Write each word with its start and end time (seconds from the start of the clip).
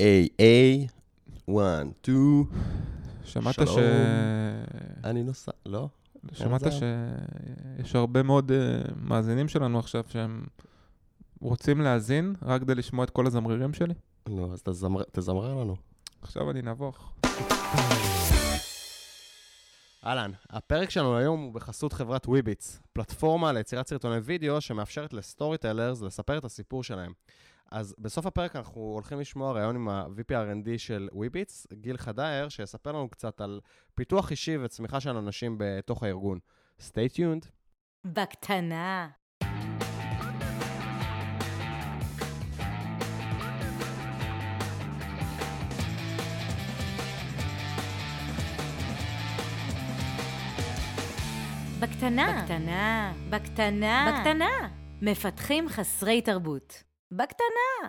איי 0.00 0.28
איי, 0.38 0.86
1, 1.50 1.86
2, 2.02 2.44
שמעת 3.24 3.54
שלום. 3.54 3.66
ש... 3.66 3.78
אני 5.04 5.22
נוסע, 5.22 5.50
לא? 5.66 5.88
שמעת 6.32 6.60
זה? 6.60 6.70
שיש 6.70 7.94
הרבה 7.96 8.22
מאוד 8.22 8.52
אה, 8.52 8.58
מאזינים 8.96 9.48
שלנו 9.48 9.78
עכשיו 9.78 10.04
שהם 10.08 10.44
רוצים 11.40 11.80
להאזין 11.80 12.34
רק 12.42 12.60
כדי 12.60 12.74
לשמוע 12.74 13.04
את 13.04 13.10
כל 13.10 13.26
הזמרירים 13.26 13.74
שלי? 13.74 13.94
נו, 14.28 14.52
אז 14.52 14.62
תזמר- 14.62 15.04
תזמרר 15.12 15.54
לנו. 15.54 15.76
עכשיו 16.22 16.50
אני 16.50 16.62
נבוך. 16.62 17.12
אהלן, 20.06 20.30
הפרק 20.50 20.90
שלנו 20.90 21.16
היום 21.16 21.40
הוא 21.40 21.52
בחסות 21.54 21.92
חברת 21.92 22.26
וויביץ, 22.28 22.78
פלטפורמה 22.92 23.52
ליצירת 23.52 23.88
סרטוני 23.88 24.16
וידאו 24.18 24.60
שמאפשרת 24.60 25.12
לסטורי 25.12 25.58
טיילרס 25.58 26.00
לספר 26.02 26.38
את 26.38 26.44
הסיפור 26.44 26.84
שלהם. 26.84 27.12
אז 27.70 27.94
בסוף 27.98 28.26
הפרק 28.26 28.56
אנחנו 28.56 28.80
הולכים 28.80 29.20
לשמוע 29.20 29.52
ראיון 29.52 29.76
עם 29.76 29.88
ה-VP 29.88 30.32
R&D 30.32 30.68
של 30.78 31.08
וויביץ, 31.12 31.66
גיל 31.72 31.96
חדאייר, 31.96 32.48
שיספר 32.48 32.92
לנו 32.92 33.08
קצת 33.08 33.40
על 33.40 33.60
פיתוח 33.94 34.30
אישי 34.30 34.56
וצמיחה 34.56 35.00
של 35.00 35.16
אנשים 35.16 35.56
בתוך 35.58 36.02
הארגון. 36.02 36.38
stay 36.80 37.16
tuned. 37.16 37.46
בקטנה. 38.04 39.08
בקטנה. 51.80 52.40
בקטנה. 52.40 53.12
בקטנה. 53.30 54.20
בקטנה. 54.20 54.68
מפתחים 55.02 55.68
חסרי 55.68 56.22
תרבות. 56.22 56.89
בקטנה. 57.12 57.88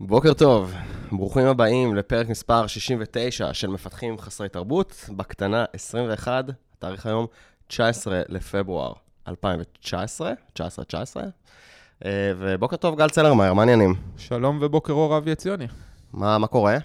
בוקר 0.00 0.34
טוב, 0.34 0.74
ברוכים 1.12 1.46
הבאים 1.46 1.94
לפרק 1.94 2.28
מספר 2.28 2.66
69 2.66 3.54
של 3.54 3.68
מפתחים 3.68 4.18
חסרי 4.18 4.48
תרבות, 4.48 5.10
בקטנה 5.16 5.64
21, 5.72 6.44
התאריך 6.74 7.06
היום 7.06 7.26
19 7.66 8.22
לפברואר 8.28 8.92
2019, 9.28 10.32
19-19. 10.58 10.62
אה, 12.04 12.32
ובוקר 12.38 12.76
טוב, 12.76 12.98
גל 12.98 13.08
צלרמייר, 13.08 13.54
מה 13.54 13.62
העניינים? 13.62 13.94
שלום 14.16 14.58
ובוקר 14.62 14.92
אור 14.92 15.16
אבי 15.16 15.30
עציוני. 15.30 15.66
מה, 16.12 16.38
מה 16.38 16.46
קורה? 16.46 16.76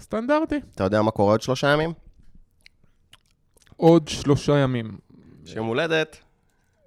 סטנדרטי. 0.00 0.60
אתה 0.74 0.84
יודע 0.84 1.02
מה 1.02 1.10
קורה 1.10 1.32
עוד 1.32 1.42
שלושה 1.42 1.72
ימים? 1.72 1.92
עוד 3.76 4.08
שלושה 4.08 4.58
ימים. 4.58 4.98
יש 5.44 5.54
יום 5.54 5.66
הולדת. 5.66 6.16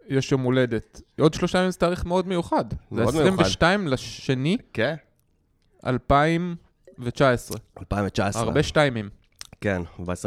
יש 0.08 0.32
יום 0.32 0.42
הולדת. 0.42 1.02
עוד 1.20 1.34
שלושה 1.34 1.58
ימים 1.58 1.72
זה 1.72 1.78
תאריך 1.78 2.06
מאוד 2.06 2.28
מיוחד. 2.28 2.66
מאוד 2.92 3.14
זה 3.14 3.24
מיוחד. 3.24 3.40
22 3.40 3.88
לשני 3.88 4.58
כן? 4.74 4.96
2019. 5.86 7.58
2019. 7.80 8.44
הרבה 8.44 8.64
שתיימים. 8.64 9.10
כן, 9.62 9.82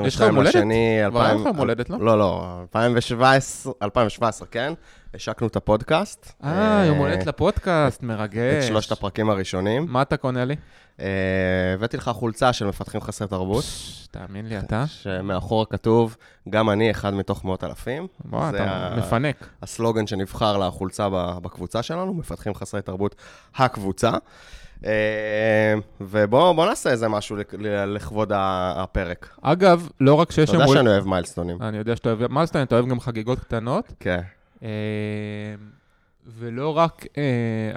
יש 0.06 0.14
לך 0.14 0.20
ב-22 0.20 0.26
יום 0.26 0.36
הולדת? 0.36 0.54
לשני... 0.54 0.98
כבר 1.10 1.20
היה 1.22 1.34
לך 1.34 1.38
2000 1.38 1.46
יום 1.46 1.56
הולדת, 1.56 1.90
לא? 1.90 1.98
לא, 2.00 2.18
לא, 2.18 2.58
2017, 2.62 3.72
2017, 3.82 4.48
כן? 4.48 4.72
השקנו 5.14 5.46
את 5.46 5.56
הפודקאסט. 5.56 6.32
אה, 6.44 6.82
יום 6.86 6.96
אה, 6.96 7.00
הולדת 7.00 7.26
לפודקאסט, 7.26 7.98
את 7.98 8.02
מרגש. 8.02 8.64
שלושת 8.64 8.92
הפרקים 8.92 9.30
הראשונים. 9.30 9.86
מה 9.88 10.02
אתה 10.02 10.16
קונה 10.16 10.44
לי? 10.44 10.56
אה, 11.00 11.06
הבאתי 11.74 11.96
לך 11.96 12.08
חולצה 12.08 12.52
של 12.52 12.66
מפתחים 12.66 13.00
חסרי 13.00 13.28
תרבות, 13.28 13.64
תאמין 14.10 14.46
לי, 14.48 14.58
אתה. 14.58 14.84
שמאחורה 14.86 15.66
כתוב, 15.66 16.16
גם 16.50 16.70
אני 16.70 16.90
אחד 16.90 17.14
מתוך 17.14 17.44
מאות 17.44 17.64
אלפים. 17.64 18.06
זה 18.30 18.36
אתה 18.48 18.94
מפנק. 18.98 19.48
הסלוגן 19.62 20.06
שנבחר 20.06 20.58
לחולצה 20.58 21.08
בקבוצה 21.42 21.82
שלנו, 21.82 22.14
מפתחים 22.14 22.54
חסרי 22.54 22.82
תרבות, 22.82 23.14
הקבוצה. 23.54 24.10
אה, 24.84 25.74
ובואו 26.00 26.54
בוא 26.54 26.66
נעשה 26.66 26.90
איזה 26.90 27.08
משהו 27.08 27.36
לכבוד 27.86 28.32
הפרק. 28.34 29.36
אגב, 29.42 29.88
לא 30.00 30.14
רק 30.14 30.30
שיש 30.30 30.50
אתה 30.50 30.58
יום 30.58 30.62
יודע. 30.62 30.78
שאני 30.78 30.88
אוהב 30.88 31.06
מיילסטונים. 31.06 31.62
אני 31.62 31.78
יודע 31.78 31.96
שאתה 31.96 32.08
אוהב... 32.08 32.32
מיילסטיין, 32.32 32.64
אתה 32.64 32.74
אוהב 32.74 32.88
גם 32.88 33.00
חגיגות 33.00 33.38
קטנות. 33.38 33.92
כן. 34.00 34.20
אה, 34.62 34.68
ולא 36.38 36.76
רק 36.76 37.06
אה, 37.18 37.22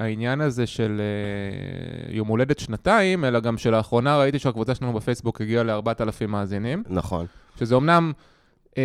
העניין 0.04 0.42
הזה 0.42 0.68
של 0.68 1.02
אה, 1.02 2.14
יום 2.14 2.28
הולדת 2.28 2.60
שנתיים, 2.60 3.26
אלא 3.26 3.40
גם 3.40 3.58
שלאחרונה 3.58 4.18
ראיתי 4.18 4.40
שהקבוצה 4.40 4.76
שלנו 4.76 4.94
בפייסבוק 4.94 5.42
הגיעה 5.42 5.64
ל-4,000 5.64 6.28
מאזינים, 6.28 6.84
נכון. 6.90 7.26
שזה 7.60 7.76
אומנם 7.76 8.12
אה, 8.78 8.84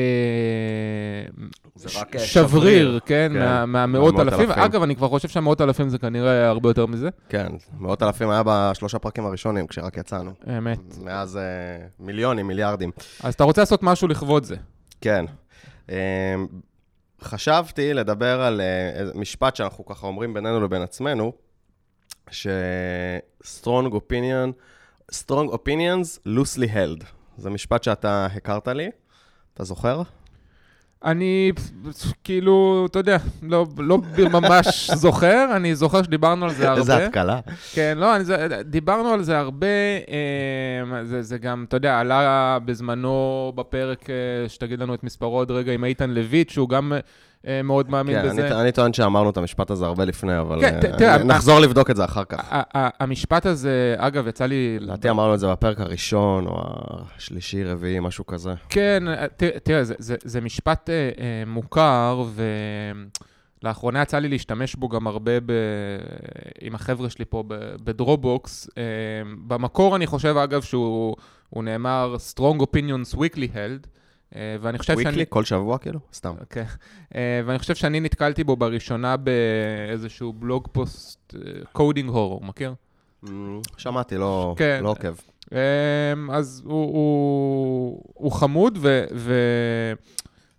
ש- 1.86 1.96
רק, 1.96 2.16
אה, 2.16 2.20
שבריר, 2.20 2.48
שבריר, 2.48 3.00
כן, 3.06 3.30
כן, 3.34 3.38
מה- 3.38 3.66
מהמאות 3.66 4.14
מהמאות 4.14 4.32
אלפים. 4.34 4.48
אלפים. 4.50 4.62
אגב, 4.62 4.82
אני 4.82 4.96
כבר 4.96 5.08
חושב 5.08 5.28
שהמאות 5.28 5.60
אלפים 5.60 5.88
זה 5.88 5.98
כנראה 5.98 6.48
הרבה 6.48 6.70
יותר 6.70 6.86
מזה. 6.86 7.08
כן, 7.28 7.46
מאות 7.78 8.02
אלפים 8.02 8.30
היה 8.30 8.42
בשלושה 8.46 8.98
פרקים 8.98 9.24
הראשונים, 9.26 9.66
כשרק 9.66 9.96
יצאנו. 9.96 10.30
אמת. 10.58 10.78
מאז 11.04 11.36
אה, 11.36 11.42
מיליונים, 12.00 12.46
מיליארדים. 12.46 12.90
אז 13.22 13.34
אתה 13.34 13.44
רוצה 13.44 13.62
לעשות 13.62 13.82
משהו 13.82 14.08
לכבוד 14.08 14.44
זה. 14.44 14.56
כן. 15.00 15.24
אה, 15.90 15.96
חשבתי 17.20 17.94
לדבר 17.94 18.40
על 18.40 18.60
אה, 18.60 19.04
משפט 19.14 19.56
שאנחנו 19.56 19.86
ככה 19.86 20.06
אומרים 20.06 20.34
בינינו 20.34 20.60
לבין 20.60 20.82
עצמנו, 20.82 21.32
ש-strong 22.30 23.90
opinion, 23.92 24.52
strong 25.12 25.52
opinions 25.52 26.26
loosely 26.26 26.68
held. 26.74 27.04
זה 27.36 27.50
משפט 27.50 27.82
שאתה 27.82 28.26
הכרת 28.26 28.68
לי, 28.68 28.90
אתה 29.54 29.64
זוכר? 29.64 30.02
אני 31.04 31.52
כאילו, 32.24 32.86
אתה 32.90 32.98
יודע, 32.98 33.16
לא, 33.42 33.66
לא 33.78 33.98
ממש 34.32 34.90
זוכר, 34.90 35.56
אני 35.56 35.74
זוכר 35.74 36.02
שדיברנו 36.02 36.44
על 36.44 36.54
זה 36.54 36.68
הרבה. 36.68 36.80
איזה 36.80 37.06
התקלה. 37.06 37.40
כן, 37.72 37.98
לא, 38.00 38.16
אני, 38.16 38.24
דיברנו 38.64 39.08
על 39.08 39.22
זה 39.22 39.38
הרבה, 39.38 39.66
אה, 40.08 41.04
זה, 41.04 41.22
זה 41.22 41.38
גם, 41.38 41.64
אתה 41.68 41.76
יודע, 41.76 42.00
עלה 42.00 42.58
בזמנו 42.64 43.52
בפרק, 43.56 44.10
אה, 44.10 44.48
שתגיד 44.48 44.80
לנו 44.80 44.94
את 44.94 45.04
מספרו 45.04 45.36
עוד 45.36 45.50
רגע, 45.50 45.72
עם 45.72 45.84
איתן 45.84 46.10
לויט, 46.10 46.50
שהוא 46.50 46.68
גם 46.68 46.92
מאוד 47.64 47.90
מאמין 47.90 48.22
כן, 48.22 48.28
בזה. 48.28 48.48
אני, 48.48 48.60
אני 48.60 48.72
טוען 48.72 48.92
שאמרנו 48.92 49.30
את 49.30 49.36
המשפט 49.36 49.70
הזה 49.70 49.84
הרבה 49.86 50.04
לפני, 50.04 50.40
אבל 50.40 50.60
כן, 50.60 50.74
אה, 50.74 50.80
ת- 50.80 50.84
תראה, 50.98 51.18
נחזור 51.24 51.58
לבדוק 51.60 51.90
את 51.90 51.96
זה 51.96 52.04
אחר 52.04 52.24
כך. 52.24 52.48
המשפט 52.74 53.46
הזה, 53.46 53.94
אגב, 53.98 54.26
יצא 54.28 54.46
לי... 54.46 54.76
לדעתי 54.80 55.10
אמרנו 55.10 55.34
את 55.34 55.40
זה 55.40 55.50
בפרק 55.50 55.80
הראשון, 55.80 56.46
או 56.46 56.54
השלישי, 57.16 57.64
רביעי, 57.64 58.00
משהו 58.00 58.26
כזה. 58.26 58.54
כן, 58.68 59.02
ת- 59.36 59.42
תראה, 59.62 59.84
זה, 59.84 59.94
זה, 59.98 60.16
זה 60.24 60.40
משפט 60.40 60.90
אה, 60.90 60.94
אה, 60.94 61.42
מוכר, 61.46 62.24
ולאחרונה 63.62 64.02
יצא 64.02 64.18
לי 64.18 64.28
להשתמש 64.28 64.74
בו 64.74 64.88
גם 64.88 65.06
הרבה 65.06 65.40
ב... 65.40 65.52
עם 66.60 66.74
החבר'ה 66.74 67.10
שלי 67.10 67.24
פה 67.24 67.44
ב- 67.48 67.54
בדרופבוקס. 67.84 68.68
אה, 68.78 68.82
במקור 69.46 69.96
אני 69.96 70.06
חושב, 70.06 70.36
אגב, 70.36 70.62
שהוא 70.62 71.16
הוא 71.50 71.64
נאמר 71.64 72.16
Strong 72.34 72.60
Opinions 72.62 73.16
Weekly 73.16 73.48
Held, 73.54 73.86
אה, 73.86 73.96
ואני 74.34 74.78
חושב 74.78 74.92
שאני... 74.92 75.04
וויקלי? 75.04 75.24
כל 75.28 75.44
שבוע 75.44 75.78
כאילו? 75.78 76.00
סתם. 76.12 76.34
כן, 76.50 76.64
אה, 77.14 77.40
ואני 77.46 77.58
חושב 77.58 77.74
שאני 77.74 78.00
נתקלתי 78.00 78.44
בו 78.44 78.56
בראשונה 78.56 79.16
באיזשהו 79.16 80.32
בלוג 80.32 80.68
פוסט, 80.72 81.34
Coding 81.72 82.10
Horror, 82.10 82.44
מכיר? 82.44 82.74
אממ, 83.24 83.28
שמעתי, 83.76 84.16
לא 84.16 84.54
כן. 84.58 84.80
לא 84.82 84.90
עוקב. 84.90 85.14
אז 86.32 86.62
הוא, 86.64 86.72
הוא, 86.92 88.02
הוא 88.14 88.32
חמוד, 88.32 88.78
ו, 88.82 89.04
ו, 89.14 89.34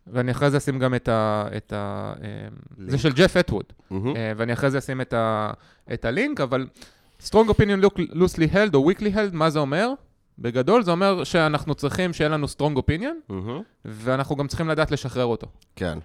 ואני 0.07 0.31
אחרי 0.31 0.51
זה 0.51 0.57
אשים 0.57 0.79
גם 0.79 0.95
את 0.95 1.07
ה... 1.07 1.47
את 1.57 1.73
ה 1.73 2.13
זה 2.87 2.97
של 2.97 3.13
ג'ף 3.13 3.37
אטווד. 3.37 3.65
אה, 3.91 4.31
ואני 4.37 4.53
אחרי 4.53 4.71
זה 4.71 4.77
אשים 4.77 5.01
את, 5.01 5.13
ה, 5.13 5.51
את 5.93 6.05
הלינק, 6.05 6.41
אבל 6.41 6.67
Strong 7.27 7.49
Opinion 7.49 7.85
look- 7.85 8.11
loosely 8.13 8.53
held 8.53 8.73
או 8.73 8.91
weakly 8.91 9.13
held, 9.15 9.33
מה 9.33 9.49
זה 9.49 9.59
אומר? 9.59 9.89
בגדול 10.39 10.83
זה 10.83 10.91
אומר 10.91 11.23
שאנחנו 11.23 11.75
צריכים 11.75 12.13
שיהיה 12.13 12.29
לנו 12.29 12.47
Strong 12.57 12.77
Opinion, 12.77 13.29
מהמם. 13.29 13.61
ואנחנו 13.85 14.35
גם 14.35 14.47
צריכים 14.47 14.69
לדעת 14.69 14.91
לשחרר 14.91 15.25
אותו. 15.25 15.47
כן. 15.75 15.99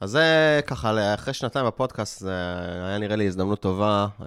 אז 0.00 0.10
זה 0.10 0.60
ככה, 0.66 1.14
אחרי 1.14 1.34
שנתיים 1.34 1.66
בפודקאסט, 1.66 2.20
זה 2.20 2.32
היה 2.84 2.98
נראה 2.98 3.16
לי 3.16 3.26
הזדמנות 3.26 3.60
טובה, 3.60 4.06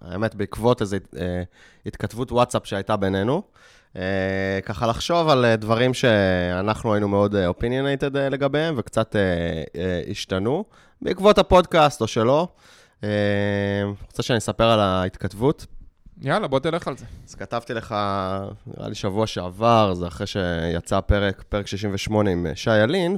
האמת, 0.00 0.34
בעקבות 0.34 0.80
איזו 0.80 0.96
אה, 1.16 1.42
התכתבות 1.86 2.32
וואטסאפ 2.32 2.66
שהייתה 2.66 2.96
בינינו. 2.96 3.42
אה, 3.96 4.58
ככה 4.64 4.86
לחשוב 4.86 5.28
על 5.28 5.54
דברים 5.54 5.94
שאנחנו 5.94 6.94
היינו 6.94 7.08
מאוד 7.08 7.34
opinionated 7.34 8.18
לגביהם, 8.18 8.74
וקצת 8.78 9.16
השתנו, 10.10 10.64
בעקבות 11.02 11.38
הפודקאסט 11.38 12.00
או 12.00 12.06
שלא. 12.06 12.48
רוצה 14.06 14.22
שאני 14.22 14.38
אספר 14.38 14.64
על 14.64 14.80
ההתכתבות? 14.80 15.66
יאללה, 16.22 16.48
בוא 16.48 16.58
תלך 16.58 16.88
על 16.88 16.96
זה. 16.96 17.04
אז 17.28 17.34
כתבתי 17.34 17.74
לך, 17.74 17.94
נראה 18.66 18.88
לי 18.88 18.94
שבוע 18.94 19.26
שעבר, 19.26 19.94
זה 19.94 20.06
אחרי 20.06 20.26
שיצא 20.26 21.00
פרק, 21.00 21.42
פרק 21.48 21.66
68 21.66 22.30
עם 22.30 22.46
אה, 22.46 22.56
שי 22.56 22.78
ילין, 22.84 23.16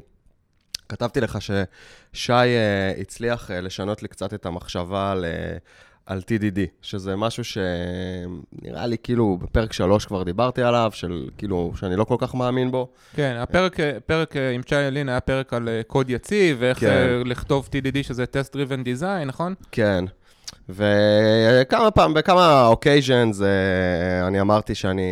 כתבתי 0.89 1.21
לך 1.21 1.39
ששי 1.43 2.33
אה, 2.33 2.93
הצליח 3.01 3.51
אה, 3.51 3.61
לשנות 3.61 4.03
לי 4.03 4.09
קצת 4.09 4.35
את 4.35 4.47
המחשבה 4.47 5.13
על, 5.13 5.25
על 6.07 6.21
TDD, 6.21 6.59
שזה 6.83 7.17
משהו 7.17 7.45
שנראה 7.45 8.87
לי 8.87 8.97
כאילו 9.03 9.39
בפרק 9.43 9.73
3 9.73 10.07
כבר 10.07 10.23
דיברתי 10.23 10.63
עליו, 10.63 10.91
של 10.95 11.29
כאילו, 11.39 11.73
שאני 11.77 11.97
לא 11.97 12.05
כל 12.05 12.17
כך 12.19 12.35
מאמין 12.35 12.71
בו. 12.71 12.89
כן, 13.15 13.37
הפרק 13.39 13.77
פרק 14.07 14.35
עם 14.55 14.63
צ'י 14.63 14.83
ילין 14.83 15.09
היה 15.09 15.21
פרק 15.21 15.53
על 15.53 15.69
קוד 15.87 16.11
יציב, 16.11 16.57
ואיך 16.61 16.79
כן. 16.81 17.23
לכתוב 17.25 17.69
TDD, 17.73 18.03
שזה 18.03 18.25
Test 18.25 18.55
Driven 18.55 18.85
Design, 18.85 19.25
נכון? 19.25 19.55
כן. 19.71 20.05
וכמה 20.69 21.91
פעם, 21.91 22.15
בכמה 22.15 22.67
אוקייז'נס, 22.67 23.41
אני 24.27 24.41
אמרתי 24.41 24.75
שאני... 24.75 25.03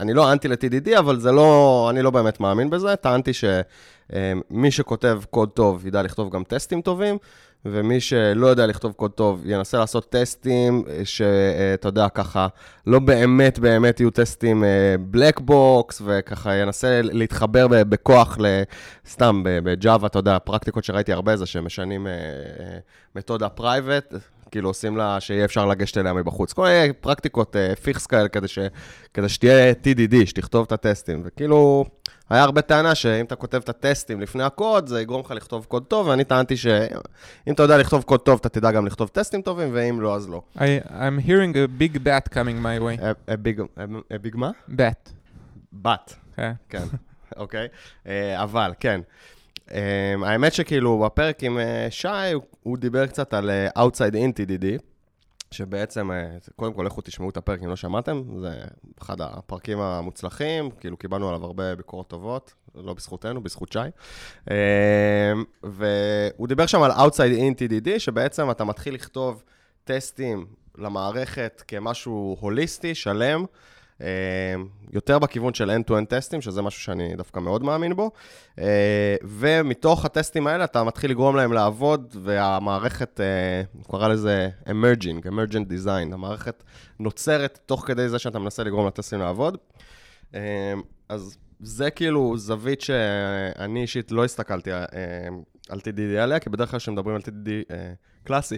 אני 0.00 0.14
לא 0.14 0.32
אנטי 0.32 0.48
ל-TDD, 0.48 0.98
אבל 0.98 1.20
זה 1.20 1.32
לא... 1.32 1.86
אני 1.90 2.02
לא 2.02 2.10
באמת 2.10 2.40
מאמין 2.40 2.70
בזה. 2.70 2.96
טענתי 2.96 3.32
שמי 4.12 4.70
שכותב 4.70 5.20
קוד 5.30 5.48
טוב 5.48 5.86
ידע 5.86 6.02
לכתוב 6.02 6.30
גם 6.30 6.44
טסטים 6.44 6.82
טובים, 6.82 7.18
ומי 7.64 8.00
שלא 8.00 8.46
יודע 8.46 8.66
לכתוב 8.66 8.92
קוד 8.92 9.10
טוב 9.10 9.42
ינסה 9.44 9.78
לעשות 9.78 10.10
טסטים 10.10 10.84
שאתה 11.04 11.88
יודע, 11.88 12.08
ככה, 12.08 12.46
לא 12.86 12.98
באמת 12.98 13.58
באמת 13.58 14.00
יהיו 14.00 14.10
טסטים 14.10 14.64
black 15.00 15.40
box, 15.40 16.02
וככה 16.04 16.54
ינסה 16.54 17.00
להתחבר 17.02 17.66
בכוח 17.70 18.38
סתם 19.08 19.42
בג'אווה, 19.44 20.06
אתה 20.06 20.18
יודע, 20.18 20.38
פרקטיקות 20.38 20.84
שראיתי 20.84 21.12
הרבה 21.12 21.36
זה 21.36 21.46
שמשנים 21.46 22.06
מתודה 23.16 23.48
private, 23.48 24.14
כאילו 24.50 24.68
עושים 24.68 24.96
לה 24.96 25.20
שיהיה 25.20 25.44
אפשר 25.44 25.66
לגשת 25.66 25.98
אליה 25.98 26.12
מבחוץ. 26.12 26.52
כל 26.52 26.62
מיני 26.62 26.92
פרקטיקות 26.92 27.56
פיכס 27.82 28.06
כאלה 28.06 28.28
כדי, 28.28 28.48
ש, 28.48 28.58
כדי 29.14 29.28
שתהיה 29.28 29.72
TDD, 29.72 30.26
שתכתוב 30.26 30.64
את 30.66 30.72
הטסטים, 30.72 31.22
וכאילו... 31.24 31.84
היה 32.30 32.42
הרבה 32.42 32.62
טענה 32.62 32.94
שאם 32.94 33.24
אתה 33.24 33.36
כותב 33.36 33.56
את 33.56 33.68
הטסטים 33.68 34.20
לפני 34.20 34.42
הקוד, 34.42 34.86
זה 34.86 35.00
יגרום 35.00 35.20
לך 35.20 35.30
לכתוב 35.30 35.64
קוד 35.64 35.84
טוב, 35.84 36.06
ואני 36.06 36.24
טענתי 36.24 36.56
שאם 36.56 37.52
אתה 37.52 37.62
יודע 37.62 37.78
לכתוב 37.78 38.02
קוד 38.02 38.20
טוב, 38.20 38.38
אתה 38.40 38.48
תדע 38.48 38.70
גם 38.70 38.86
לכתוב 38.86 39.08
טסטים 39.08 39.42
טובים, 39.42 39.68
ואם 39.72 40.00
לא, 40.00 40.16
אז 40.16 40.28
לא. 40.28 40.42
I, 40.56 40.60
I'm 40.86 41.26
hearing 41.26 41.54
a 41.54 41.82
big 41.82 41.98
bat 41.98 42.34
coming 42.34 42.62
my 42.62 42.78
way. 42.80 43.02
A, 43.02 43.32
a 43.32 43.36
big, 43.36 43.60
a, 43.60 44.14
a 44.14 44.26
big 44.26 44.36
מה? 44.36 44.50
bat. 44.68 45.10
בת. 45.72 46.14
כן. 46.36 46.52
כן, 46.68 46.84
אוקיי. 47.36 47.68
אה, 48.06 48.42
אבל, 48.42 48.72
כן. 48.80 49.00
אה, 49.74 50.14
האמת 50.26 50.52
שכאילו, 50.52 50.98
בפרק 50.98 51.42
עם 51.42 51.58
אה, 51.58 51.86
שי, 51.90 52.08
הוא 52.62 52.78
דיבר 52.78 53.06
קצת 53.06 53.34
על 53.34 53.50
Outside 53.78 54.14
in 54.14 54.32
TDD. 54.32 54.82
שבעצם, 55.50 56.10
קודם 56.56 56.72
כל, 56.72 56.82
לכו 56.82 57.00
תשמעו 57.00 57.30
את 57.30 57.36
הפרק 57.36 57.62
אם 57.62 57.68
לא 57.68 57.76
שמעתם, 57.76 58.22
זה 58.40 58.50
אחד 59.02 59.20
הפרקים 59.20 59.80
המוצלחים, 59.80 60.70
כאילו 60.70 60.96
קיבלנו 60.96 61.28
עליו 61.28 61.44
הרבה 61.44 61.74
ביקורות 61.74 62.08
טובות, 62.08 62.54
לא 62.74 62.94
בזכותנו, 62.94 63.42
בזכות 63.42 63.72
שי. 63.72 63.78
והוא 65.62 66.48
דיבר 66.48 66.66
שם 66.66 66.82
על 66.82 66.90
Outside 66.90 67.38
in 67.38 67.54
TDD, 67.54 67.98
שבעצם 67.98 68.50
אתה 68.50 68.64
מתחיל 68.64 68.94
לכתוב 68.94 69.42
טסטים 69.84 70.46
למערכת 70.78 71.62
כמשהו 71.68 72.36
הוליסטי, 72.40 72.94
שלם, 72.94 73.44
יותר 74.92 75.18
בכיוון 75.18 75.54
של 75.54 75.70
end-to-end 75.70 76.04
טסטים, 76.08 76.40
שזה 76.40 76.62
משהו 76.62 76.82
שאני 76.82 77.16
דווקא 77.16 77.40
מאוד 77.40 77.62
מאמין 77.62 77.96
בו, 77.96 78.10
ומתוך 79.22 80.04
הטסטים 80.04 80.46
האלה 80.46 80.64
אתה 80.64 80.84
מתחיל 80.84 81.10
לגרום 81.10 81.36
להם 81.36 81.52
לעבוד, 81.52 82.16
והמערכת, 82.22 83.20
הוא 83.72 83.84
קרא 83.98 84.08
לזה 84.08 84.48
emerging, 84.66 85.26
emergent 85.26 85.70
design, 85.70 86.14
המערכת 86.14 86.64
נוצרת 87.00 87.58
תוך 87.66 87.86
כדי 87.86 88.08
זה 88.08 88.18
שאתה 88.18 88.38
מנסה 88.38 88.64
לגרום 88.64 88.86
לטסטים 88.86 89.20
לעבוד. 89.20 89.58
אז 91.08 91.36
זה 91.60 91.90
כאילו 91.90 92.38
זווית 92.38 92.80
שאני 92.80 93.82
אישית 93.82 94.12
לא 94.12 94.24
הסתכלתי 94.24 94.70
על 95.68 95.78
TDD 95.78 96.18
עליה, 96.20 96.38
כי 96.38 96.50
בדרך 96.50 96.70
כלל 96.70 96.80
כשמדברים 96.80 97.16
על 97.16 97.22
TDD 97.22 97.72
קלאסי, 98.24 98.56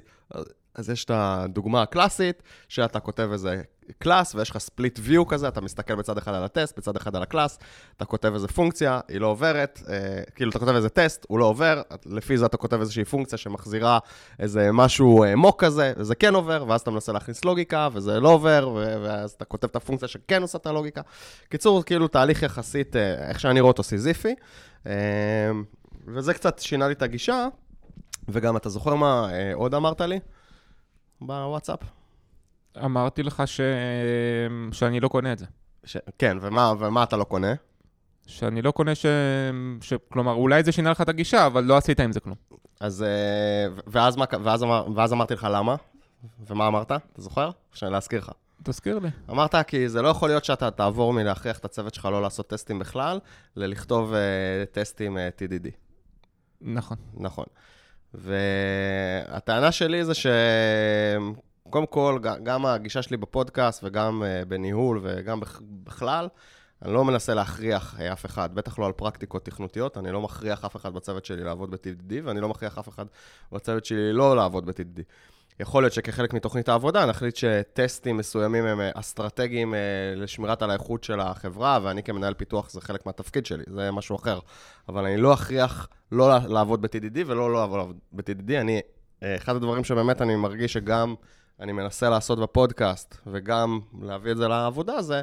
אז 0.75 0.91
יש 0.91 1.05
את 1.05 1.11
הדוגמה 1.15 1.83
הקלאסית, 1.83 2.43
שאתה 2.69 3.01
כותב 3.01 3.29
איזה 3.33 3.63
class, 3.99 4.35
ויש 4.35 4.51
לך 4.51 4.59
split 4.59 4.99
view 5.03 5.27
כזה, 5.27 5.49
אתה 5.49 5.61
מסתכל 5.61 5.95
בצד 5.95 6.19
אחד 6.19 6.35
על 6.35 6.45
הטסט, 6.45 6.79
בצד 6.79 6.97
אחד 6.97 7.17
על 7.17 7.23
ה 7.23 7.28
class, 7.28 7.59
אתה 7.97 8.05
כותב 8.05 8.33
איזה 8.35 8.49
פונקציה, 8.49 9.01
היא 9.09 9.21
לא 9.21 9.27
עוברת, 9.27 9.83
אה, 9.89 10.23
כאילו 10.35 10.51
אתה 10.51 10.59
כותב 10.59 10.75
איזה 10.75 10.89
טסט, 10.89 11.27
הוא 11.29 11.39
לא 11.39 11.45
עובר, 11.45 11.83
לפי 12.07 12.39
זה 12.39 12.47
אתה 12.47 12.57
כותב 12.57 12.81
איזושהי 12.81 13.05
פונקציה 13.05 13.39
שמחזירה 13.39 13.99
איזה 14.39 14.73
משהו 14.73 15.25
אה, 15.25 15.37
מוק 15.37 15.65
כזה, 15.65 15.93
וזה 15.97 16.15
כן 16.15 16.35
עובר, 16.35 16.65
ואז 16.69 16.81
אתה 16.81 16.91
מנסה 16.91 17.13
להכניס 17.13 17.45
לוגיקה, 17.45 17.89
וזה 17.93 18.21
לא 18.21 18.29
עובר, 18.29 18.71
ואז 18.75 19.31
אתה 19.31 19.45
כותב 19.45 19.69
את 19.69 19.77
הפונקציה 19.77 20.09
שכן 20.09 20.43
עושה 20.43 20.59
את 20.59 20.67
הלוגיקה. 20.67 21.01
קיצור, 21.49 21.83
כאילו 21.83 22.09
תהליך 22.09 22.43
יחסית, 22.43 22.97
אה, 22.97 23.29
איך 23.29 23.41
שאני 23.41 23.61
רואה 23.61 23.71
אותו, 23.71 23.83
סיזיפי, 23.83 24.35
אה, 24.87 24.93
וזה 26.07 26.35
קצת 26.35 26.59
שינה 26.59 26.87
לי 26.87 26.93
את 26.93 27.03
הגישה, 27.03 27.47
וגם 28.29 28.57
אתה 28.57 28.69
זוכר 28.69 28.95
מה 28.95 29.29
אה, 29.33 29.55
עוד 29.55 29.75
אמרת 29.75 30.01
לי? 30.01 30.21
בוואטסאפ? 31.21 32.02
אמרתי 32.85 33.23
לך 33.23 33.43
ש... 33.47 33.61
שאני 34.73 35.01
לא 35.01 35.09
קונה 35.09 35.33
את 35.33 35.39
זה. 35.39 35.47
ש... 35.85 35.97
כן, 36.19 36.37
ומה, 36.41 36.73
ומה 36.79 37.03
אתה 37.03 37.17
לא 37.17 37.25
קונה? 37.25 37.55
שאני 38.27 38.63
לא 38.63 38.71
קונה 38.71 38.95
ש... 38.95 39.07
ש... 39.81 39.93
כלומר, 40.09 40.33
אולי 40.33 40.63
זה 40.65 40.73
שינה 40.73 40.91
לך 40.91 41.01
את 41.01 41.09
הגישה, 41.09 41.47
אבל 41.47 41.65
לא 41.65 41.77
עשית 41.77 42.01
עם 42.01 42.13
זה 42.13 42.21
כלום. 42.21 42.37
אז... 42.81 43.03
אה, 43.03 43.83
ואז, 43.87 44.17
מה... 44.17 44.25
ואז, 44.43 44.63
אמר... 44.63 44.87
ואז 44.95 45.13
אמרתי 45.13 45.35
לך 45.35 45.47
למה? 45.51 45.77
ומה 46.47 46.67
אמרת? 46.67 46.93
אתה 46.93 47.23
זוכר? 47.23 47.51
שאני 47.73 47.93
להזכיר 47.93 48.21
לך. 48.21 48.31
תזכיר 48.63 48.99
לי. 48.99 49.09
אמרת 49.31 49.55
כי 49.67 49.89
זה 49.89 50.03
לא 50.03 50.09
יכול 50.09 50.29
להיות 50.29 50.45
שאתה 50.45 50.71
תעבור 50.71 51.13
מלהכריח 51.13 51.59
את 51.59 51.65
הצוות 51.65 51.95
שלך 51.95 52.05
לא 52.05 52.23
לעשות 52.23 52.49
טסטים 52.49 52.79
בכלל, 52.79 53.21
ללכתוב 53.57 54.13
uh, 54.13 54.17
טסטים 54.75 55.17
uh, 55.17 55.21
TDD. 55.39 55.71
נכון. 56.61 56.97
נכון. 57.15 57.45
והטענה 58.15 59.73
שלי 59.73 60.05
זה 60.05 60.15
ש... 60.15 60.27
קודם 61.73 61.87
כל, 61.87 62.19
גם 62.43 62.67
הגישה 62.67 63.03
שלי 63.03 63.17
בפודקאסט 63.17 63.85
וגם 63.85 64.23
uh, 64.23 64.45
בניהול 64.45 65.01
וגם 65.03 65.41
בכלל, 65.85 66.29
אני 66.83 66.93
לא 66.93 67.05
מנסה 67.05 67.35
להכריח 67.35 67.95
uh, 67.99 68.13
אף 68.13 68.27
אחד, 68.27 68.55
בטח 68.55 68.79
לא 68.79 68.87
על 68.87 68.93
פרקטיקות 68.93 69.45
תכנותיות, 69.45 69.99
אני 69.99 70.13
לא 70.13 70.21
מכריח 70.21 70.65
אף 70.65 70.77
אחד 70.77 70.95
בצוות 70.95 71.25
שלי 71.25 71.45
לעבוד 71.45 71.71
ב-TDD, 71.71 72.13
ואני 72.25 72.41
לא 72.41 72.49
מכריח 72.49 72.79
אף 72.79 72.89
אחד 72.89 73.05
בצוות 73.53 73.85
שלי 73.85 74.13
לא 74.13 74.37
לעבוד 74.37 74.67
ב-TDD. 74.67 75.03
יכול 75.61 75.83
להיות 75.83 75.93
שכחלק 75.93 76.35
מתוכנית 76.35 76.69
העבודה 76.69 77.07
נחליט 77.07 77.37
שטסטים 77.37 78.17
מסוימים 78.17 78.65
הם 78.65 78.81
אסטרטגיים 78.95 79.75
לשמירת 80.17 80.63
על 80.63 80.71
האיכות 80.71 81.05
של 81.05 81.21
החברה, 81.21 81.79
ואני 81.83 82.03
כמנהל 82.03 82.35
פיתוח 82.35 82.71
זה 82.71 82.81
חלק 82.81 83.07
מהתפקיד 83.07 83.47
שלי, 83.47 83.65
זה 83.75 83.91
משהו 83.91 84.17
אחר. 84.17 84.39
אבל 84.89 85.05
אני 85.05 85.17
לא 85.17 85.35
אכריח 85.35 85.89
לא 86.13 86.39
לעבוד 86.39 86.83
ב-TDD 86.83 87.19
ולא 87.27 87.53
לא 87.53 87.59
לעבוד 87.59 87.99
ב-TDD. 88.13 88.61
אני, 88.61 88.81
אחד 89.23 89.57
הדברים 89.57 89.85
שבאמת 89.85 90.23
אני 90.23 90.37
מרגיש 90.37 90.73
שגם 90.73 91.15
אני 91.61 91.73
מנסה 91.73 92.11
לעשות 92.11 92.39
בפודקאסט, 92.39 93.17
וגם 93.27 93.81
להביא 94.03 94.33
את 94.33 94.37
זה 94.37 94.49
לעבודה, 94.49 95.03
זה 95.03 95.23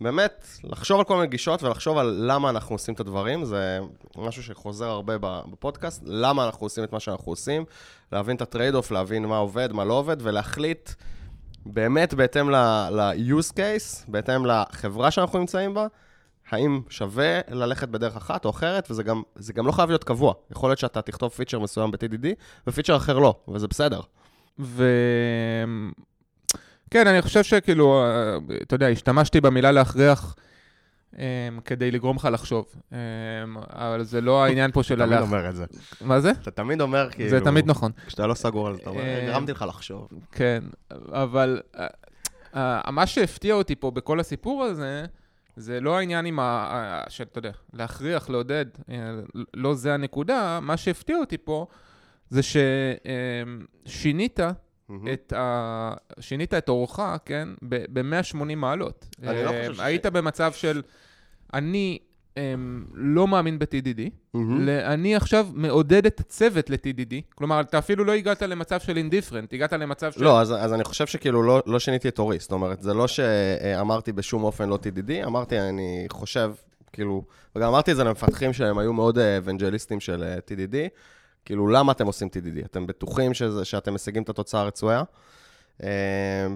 באמת 0.00 0.46
לחשוב 0.64 0.98
על 0.98 1.04
כל 1.04 1.14
מיני 1.14 1.26
גישות 1.26 1.62
ולחשוב 1.62 1.98
על 1.98 2.24
למה 2.26 2.50
אנחנו 2.50 2.74
עושים 2.74 2.94
את 2.94 3.00
הדברים, 3.00 3.44
זה 3.44 3.78
משהו 4.16 4.42
שחוזר 4.42 4.88
הרבה 4.88 5.18
בפודקאסט, 5.20 6.02
למה 6.06 6.46
אנחנו 6.46 6.66
עושים 6.66 6.84
את 6.84 6.92
מה 6.92 7.00
שאנחנו 7.00 7.32
עושים, 7.32 7.64
להבין 8.12 8.36
את 8.36 8.42
ה 8.42 8.46
trade-off, 8.46 8.90
להבין 8.90 9.26
מה 9.26 9.36
עובד, 9.36 9.72
מה 9.72 9.84
לא 9.84 9.94
עובד, 9.94 10.16
ולהחליט 10.20 10.90
באמת 11.66 12.14
בהתאם 12.14 12.50
ל-use 12.50 13.52
case, 13.52 14.04
בהתאם 14.08 14.46
לחברה 14.46 15.10
שאנחנו 15.10 15.38
נמצאים 15.38 15.74
בה, 15.74 15.86
האם 16.50 16.80
שווה 16.88 17.40
ללכת 17.48 17.88
בדרך 17.88 18.16
אחת 18.16 18.44
או 18.44 18.50
אחרת, 18.50 18.90
וזה 18.90 19.02
גם, 19.02 19.22
גם 19.54 19.66
לא 19.66 19.72
חייב 19.72 19.88
להיות 19.88 20.04
קבוע. 20.04 20.34
יכול 20.50 20.70
להיות 20.70 20.78
שאתה 20.78 21.02
תכתוב 21.02 21.30
פיצ'ר 21.30 21.58
מסוים 21.58 21.90
ב-TDD, 21.90 22.26
ופיצ'ר 22.66 22.96
אחר 22.96 23.18
לא, 23.18 23.34
וזה 23.48 23.68
בסדר. 23.68 24.00
ו... 24.58 24.84
כן, 26.90 27.06
אני 27.06 27.22
חושב 27.22 27.42
שכאילו, 27.42 28.04
אתה 28.62 28.74
יודע, 28.74 28.88
השתמשתי 28.88 29.40
במילה 29.40 29.72
להכריח 29.72 30.34
um, 31.14 31.16
כדי 31.64 31.90
לגרום 31.90 32.16
לך 32.16 32.28
לחשוב. 32.32 32.66
Um, 32.90 32.94
אבל 33.56 34.02
זה 34.02 34.20
לא 34.20 34.44
העניין 34.44 34.72
פה 34.72 34.82
של... 34.82 34.94
אתה 34.94 35.06
תמיד 35.06 35.20
אומר 35.20 35.48
את 35.48 35.56
זה. 35.56 35.64
מה 36.00 36.20
זה? 36.20 36.30
אתה 36.30 36.50
תמיד 36.50 36.80
אומר 36.80 37.08
כאילו... 37.10 37.30
זה 37.30 37.40
תמיד 37.40 37.66
נכון. 37.66 37.92
כשאתה 38.06 38.26
לא 38.26 38.34
סגור 38.34 38.66
על 38.66 38.74
זה, 38.74 38.80
אתה 38.82 38.90
אומר, 38.90 39.02
גרמתי 39.26 39.52
לך 39.52 39.64
לחשוב. 39.68 40.08
כן, 40.32 40.64
אבל 41.12 41.60
uh, 41.74 41.78
uh, 42.54 42.58
מה 42.90 43.06
שהפתיע 43.06 43.54
אותי 43.54 43.76
פה 43.76 43.90
בכל 43.90 44.20
הסיפור 44.20 44.64
הזה, 44.64 45.04
זה 45.56 45.80
לא 45.80 45.98
העניין 45.98 46.26
עם 46.26 46.38
ה... 46.40 47.00
שאתה 47.08 47.38
יודע, 47.38 47.50
להכריח, 47.72 48.30
לעודד, 48.30 48.66
לא 49.54 49.74
זה 49.74 49.94
הנקודה. 49.94 50.58
מה 50.62 50.76
שהפתיע 50.76 51.16
אותי 51.16 51.38
פה 51.38 51.66
זה 52.30 52.40
ששינית 53.86 54.40
את 55.12 55.32
ה... 55.32 55.92
שינית 56.20 56.54
את 56.54 56.68
אורך, 56.68 57.00
כן, 57.24 57.48
ב-180 57.62 58.54
מעלות. 58.56 59.16
אני 59.22 59.44
לא 59.44 59.48
חושב 59.48 59.74
ש... 59.74 59.80
היית 59.80 60.06
במצב 60.06 60.52
של, 60.52 60.82
אני 61.54 61.98
לא 62.94 63.28
מאמין 63.28 63.58
ב-TDD, 63.58 64.00
אני 64.84 65.16
עכשיו 65.16 65.46
מעודד 65.54 66.06
את 66.06 66.20
הצוות 66.20 66.70
ל-TDD, 66.70 67.14
כלומר, 67.34 67.60
אתה 67.60 67.78
אפילו 67.78 68.04
לא 68.04 68.12
הגעת 68.12 68.42
למצב 68.42 68.80
של 68.80 68.96
אינדיפרנט, 68.96 69.52
הגעת 69.52 69.72
למצב 69.72 70.12
של... 70.12 70.24
לא, 70.24 70.40
אז, 70.40 70.52
אז 70.52 70.72
אני 70.72 70.84
חושב 70.84 71.06
שכאילו 71.06 71.42
לא, 71.42 71.62
לא 71.66 71.78
שיניתי 71.78 72.08
את 72.08 72.18
אורי, 72.18 72.38
זאת 72.38 72.52
אומרת, 72.52 72.82
זה 72.82 72.94
לא 72.94 73.08
שאמרתי 73.08 74.12
בשום 74.12 74.42
אופן 74.42 74.68
לא 74.68 74.78
TDD, 74.82 75.26
אמרתי, 75.26 75.60
אני 75.60 76.06
חושב, 76.10 76.52
כאילו, 76.92 77.24
וגם 77.56 77.68
אמרתי 77.68 77.90
את 77.90 77.96
זה 77.96 78.04
למפתחים 78.04 78.52
שהם 78.52 78.78
היו 78.78 78.92
מאוד 78.92 79.18
אבנג'ליסטים 79.18 80.00
של 80.00 80.24
TDD, 80.46 80.76
כאילו, 81.48 81.68
למה 81.68 81.92
אתם 81.92 82.06
עושים 82.06 82.28
TDD? 82.28 82.64
אתם 82.64 82.86
בטוחים 82.86 83.34
שזה, 83.34 83.64
שאתם 83.64 83.94
משיגים 83.94 84.22
את 84.22 84.28
התוצאה 84.28 84.60
הרצויה? 84.60 85.02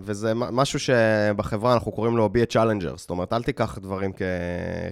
וזה 0.02 0.34
משהו 0.34 0.78
שבחברה 0.78 1.74
אנחנו 1.74 1.92
קוראים 1.92 2.16
לו 2.16 2.30
be 2.34 2.50
a 2.50 2.52
challenger, 2.52 2.96
זאת 2.96 3.10
אומרת, 3.10 3.32
אל 3.32 3.42
תיקח 3.42 3.78
דברים 3.78 4.12
כ... 4.12 4.22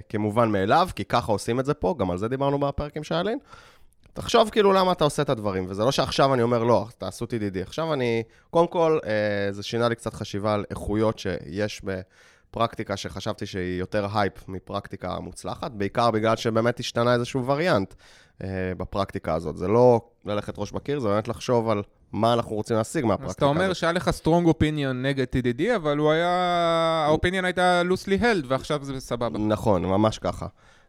כמובן 0.09 0.49
מאליו, 0.49 0.88
כי 0.97 1.04
ככה 1.04 1.33
עושים 1.33 1.61
את 1.61 1.64
זה 1.64 1.75
פה, 1.75 1.95
גם 1.99 2.11
על 2.11 2.19
זה 2.19 2.28
דיברנו 2.28 2.59
בפרק 2.59 2.97
עם 2.97 3.04
שאלין. 3.04 3.38
תחשוב 4.12 4.50
כאילו 4.50 4.73
למה 4.73 4.92
אתה 4.92 5.04
עושה 5.04 5.23
את 5.23 5.28
הדברים, 5.30 5.66
וזה 5.69 5.85
לא 5.85 5.92
שעכשיו 5.92 6.35
אני 6.35 6.42
אומר 6.42 6.64
לא, 6.64 6.87
תעשו 6.99 7.25
TDD. 7.25 7.62
עכשיו 7.62 7.92
אני, 7.92 8.23
קודם 8.50 8.66
כל, 8.66 8.99
אה, 9.04 9.52
זה 9.52 9.62
שינה 9.62 9.88
לי 9.88 9.95
קצת 9.95 10.14
חשיבה 10.14 10.54
על 10.54 10.64
איכויות 10.71 11.19
שיש 11.19 11.83
בפרקטיקה 11.85 12.97
שחשבתי 12.97 13.47
שהיא 13.47 13.80
יותר 13.80 14.07
הייפ 14.14 14.49
מפרקטיקה 14.49 15.21
מוצלחת, 15.21 15.71
בעיקר 15.71 16.11
בגלל 16.11 16.37
שבאמת 16.37 16.80
השתנה 16.80 17.14
איזשהו 17.14 17.47
וריאנט 17.47 17.95
בפרקטיקה 18.76 19.35
הזאת. 19.35 19.56
זה 19.56 19.68
לא 19.68 20.00
ללכת 20.25 20.54
ראש 20.59 20.73
בקיר, 20.73 20.99
זה 21.00 21.09
באמת 21.09 21.28
לחשוב 21.28 21.68
על 21.68 21.82
מה 22.12 22.32
אנחנו 22.32 22.56
רוצים 22.56 22.76
להשיג 22.76 23.04
מהפרקטיקה 23.04 23.26
אז 23.26 23.50
הזאת. 23.50 23.56
אתה 23.56 23.62
אומר 23.64 23.73
שהיה 23.73 23.92
לך 23.92 24.11
strong 24.25 24.49
opinion 24.50 24.92
נגד 24.94 25.26
TDD, 25.37 25.62
אבל 25.76 25.99
הוא 25.99 26.11
היה... 26.11 26.28
האופיניון 27.09 27.44
הייתה 27.44 27.82
loosely 27.90 28.20
held, 28.23 28.47
ועכשיו 28.49 28.85
זה 28.85 29.00
סבבה. 29.00 29.38
נכון, 29.38 29.85
ממש 29.85 30.18
ככה. 30.18 30.47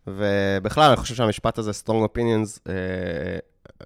ובכלל, 0.07 0.87
אני 0.87 0.95
חושב 0.97 1.15
שהמשפט 1.15 1.57
הזה, 1.57 1.71
strong 1.85 2.05
opinions, 2.17 2.59
אה, 2.69 2.73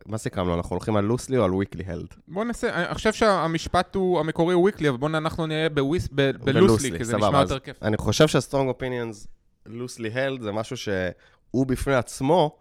מה 0.05 0.17
סיכמנו? 0.17 0.53
אנחנו 0.55 0.73
הולכים 0.75 0.95
על 0.95 1.11
loosely 1.11 1.37
או 1.37 1.43
על 1.43 1.51
weekly 1.51 1.81
held? 1.81 2.15
בוא 2.27 2.43
נעשה, 2.43 2.85
אני 2.85 2.93
חושב 2.95 3.13
שהמשפט 3.13 3.95
הוא, 3.95 4.19
המקורי 4.19 4.53
הוא 4.53 4.69
weekly, 4.69 4.89
אבל 4.89 4.97
בואו 4.97 5.11
אנחנו 5.11 5.45
נהיה 5.45 5.69
בוויס- 5.69 6.09
ב- 6.15 6.31
בלוסלי, 6.43 6.97
כי 6.97 7.03
זה 7.05 7.17
נשמע 7.17 7.41
אז 7.41 7.51
יותר 7.51 7.59
כיף. 7.59 7.83
אני 7.83 7.97
חושב 7.97 8.27
שה-strong 8.27 8.53
opinions 8.79 9.27
loosely 9.67 10.13
held 10.15 10.43
זה 10.43 10.51
משהו 10.51 10.77
שהוא 10.77 11.65
בפני 11.67 11.95
עצמו, 11.95 12.55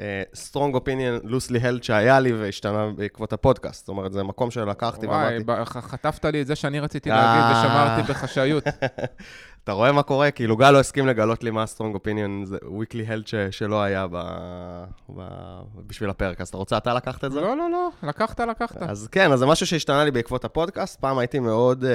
אה, 0.00 0.22
strong 0.34 0.74
opinion 0.76 1.24
loosely 1.26 1.62
held 1.62 1.82
שהיה 1.82 2.20
לי 2.20 2.32
והשתנה 2.32 2.90
בעקבות 2.96 3.32
הפודקאסט. 3.32 3.78
זאת 3.78 3.88
אומרת, 3.88 4.12
זה 4.12 4.22
מקום 4.22 4.50
שלקחתי 4.50 5.06
וואי, 5.06 5.38
ואמרתי, 5.46 5.70
ח- 5.70 5.76
חטפת 5.78 6.24
לי 6.24 6.42
את 6.42 6.46
זה 6.46 6.56
שאני 6.56 6.80
רציתי 6.80 7.10
אה. 7.10 7.16
להגיד 7.16 7.56
ושמרתי 7.58 8.12
בחשאיות. 8.12 8.64
אתה 9.64 9.72
רואה 9.72 9.92
מה 9.92 10.02
קורה? 10.02 10.30
כאילו 10.30 10.56
גל 10.56 10.70
לא 10.70 10.80
הסכים 10.80 11.06
לגלות 11.06 11.44
לי 11.44 11.50
מה 11.50 11.62
ה-strong 11.62 11.96
opinion 11.96 12.44
זה 12.46 12.56
weekly 12.56 13.08
held 13.10 13.26
ש- 13.26 13.34
שלא 13.50 13.82
היה 13.82 14.06
ב- 14.10 14.84
ב- 15.16 15.62
בשביל 15.86 16.10
הפרק. 16.10 16.40
אז 16.40 16.48
אתה 16.48 16.56
רוצה 16.56 16.76
אתה 16.76 16.94
לקחת 16.94 17.24
את 17.24 17.32
זה? 17.32 17.40
לא, 17.40 17.56
לא, 17.56 17.70
לא, 17.70 17.88
לקחת, 18.02 18.40
לקחת. 18.40 18.76
אז 18.82 19.08
כן, 19.12 19.32
אז 19.32 19.38
זה 19.38 19.46
משהו 19.46 19.66
שהשתנה 19.66 20.04
לי 20.04 20.10
בעקבות 20.10 20.44
הפודקאסט. 20.44 21.00
פעם 21.00 21.18
הייתי 21.18 21.38
מאוד, 21.38 21.84
אה, 21.84 21.90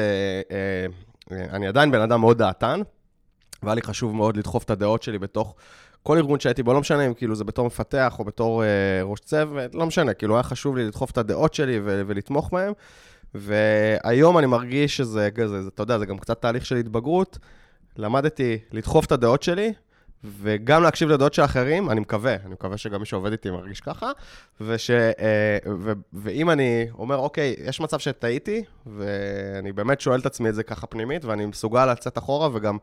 אה, 0.51 0.86
אה, 1.38 1.45
אני 1.51 1.67
עדיין 1.67 1.91
בן 1.91 2.01
אדם 2.01 2.19
מאוד 2.19 2.38
דעתן, 2.38 2.79
והיה 3.63 3.75
לי 3.75 3.81
חשוב 3.81 4.15
מאוד 4.15 4.38
לדחוף 4.38 4.63
את 4.63 4.69
הדעות 4.69 5.03
שלי 5.03 5.19
בתוך 5.19 5.55
כל 6.03 6.17
ארגון 6.17 6.39
שהייתי 6.39 6.63
בו, 6.63 6.74
לא 6.74 6.79
משנה 6.79 7.07
אם 7.07 7.13
כאילו 7.13 7.36
זה 7.36 7.43
בתור 7.43 7.65
מפתח 7.65 8.15
או 8.19 8.24
בתור 8.24 8.63
אה, 8.63 8.67
ראש 9.03 9.19
צוות, 9.19 9.75
לא 9.75 9.86
משנה, 9.86 10.13
כאילו 10.13 10.36
היה 10.36 10.43
חשוב 10.43 10.77
לי 10.77 10.86
לדחוף 10.86 11.12
את 11.12 11.17
הדעות 11.17 11.53
שלי 11.53 11.79
ו- 11.83 12.01
ולתמוך 12.07 12.50
בהן. 12.51 12.74
והיום 13.33 14.38
אני 14.38 14.48
מרגיש 14.48 14.98
שזה, 14.98 15.29
זה, 15.38 15.63
זה, 15.63 15.69
אתה 15.74 15.83
יודע, 15.83 16.00
זה 16.00 16.05
גם 16.05 16.17
קצת 16.17 16.41
תהליך 16.41 16.65
של 16.65 16.75
התבגרות. 16.75 17.38
למדתי 17.98 18.57
לדחוף 18.72 19.05
את 19.05 19.12
הדעות 19.12 19.43
שלי, 19.43 19.74
וגם 20.24 20.83
להקשיב 20.83 21.10
לדעות 21.10 21.33
של 21.33 21.43
אחרים, 21.43 21.89
אני 21.89 22.00
מקווה, 22.00 22.36
אני 22.45 22.53
מקווה 22.53 22.77
שגם 22.77 23.00
מי 23.00 23.05
שעובד 23.05 23.31
איתי 23.31 23.50
מרגיש 23.50 23.81
ככה, 23.81 24.12
וש, 24.62 24.91
אה, 24.91 25.57
ו, 25.79 25.91
ואם 26.13 26.50
אני 26.50 26.88
אומר, 26.98 27.17
אוקיי, 27.17 27.55
יש 27.57 27.79
מצב 27.79 28.00
שטעיתי, 28.00 28.63
ואני 28.86 29.72
באמת 29.72 30.01
שואל 30.01 30.19
את 30.19 30.25
עצמי 30.25 30.50
את 30.50 30.55
זה 30.55 30.63
ככה 30.63 30.88
פנימית, 30.88 31.25
ואני 31.25 31.45
מסוגל 31.45 31.86
לצאת 31.91 32.17
אחורה, 32.17 32.50
וגם 32.53 32.77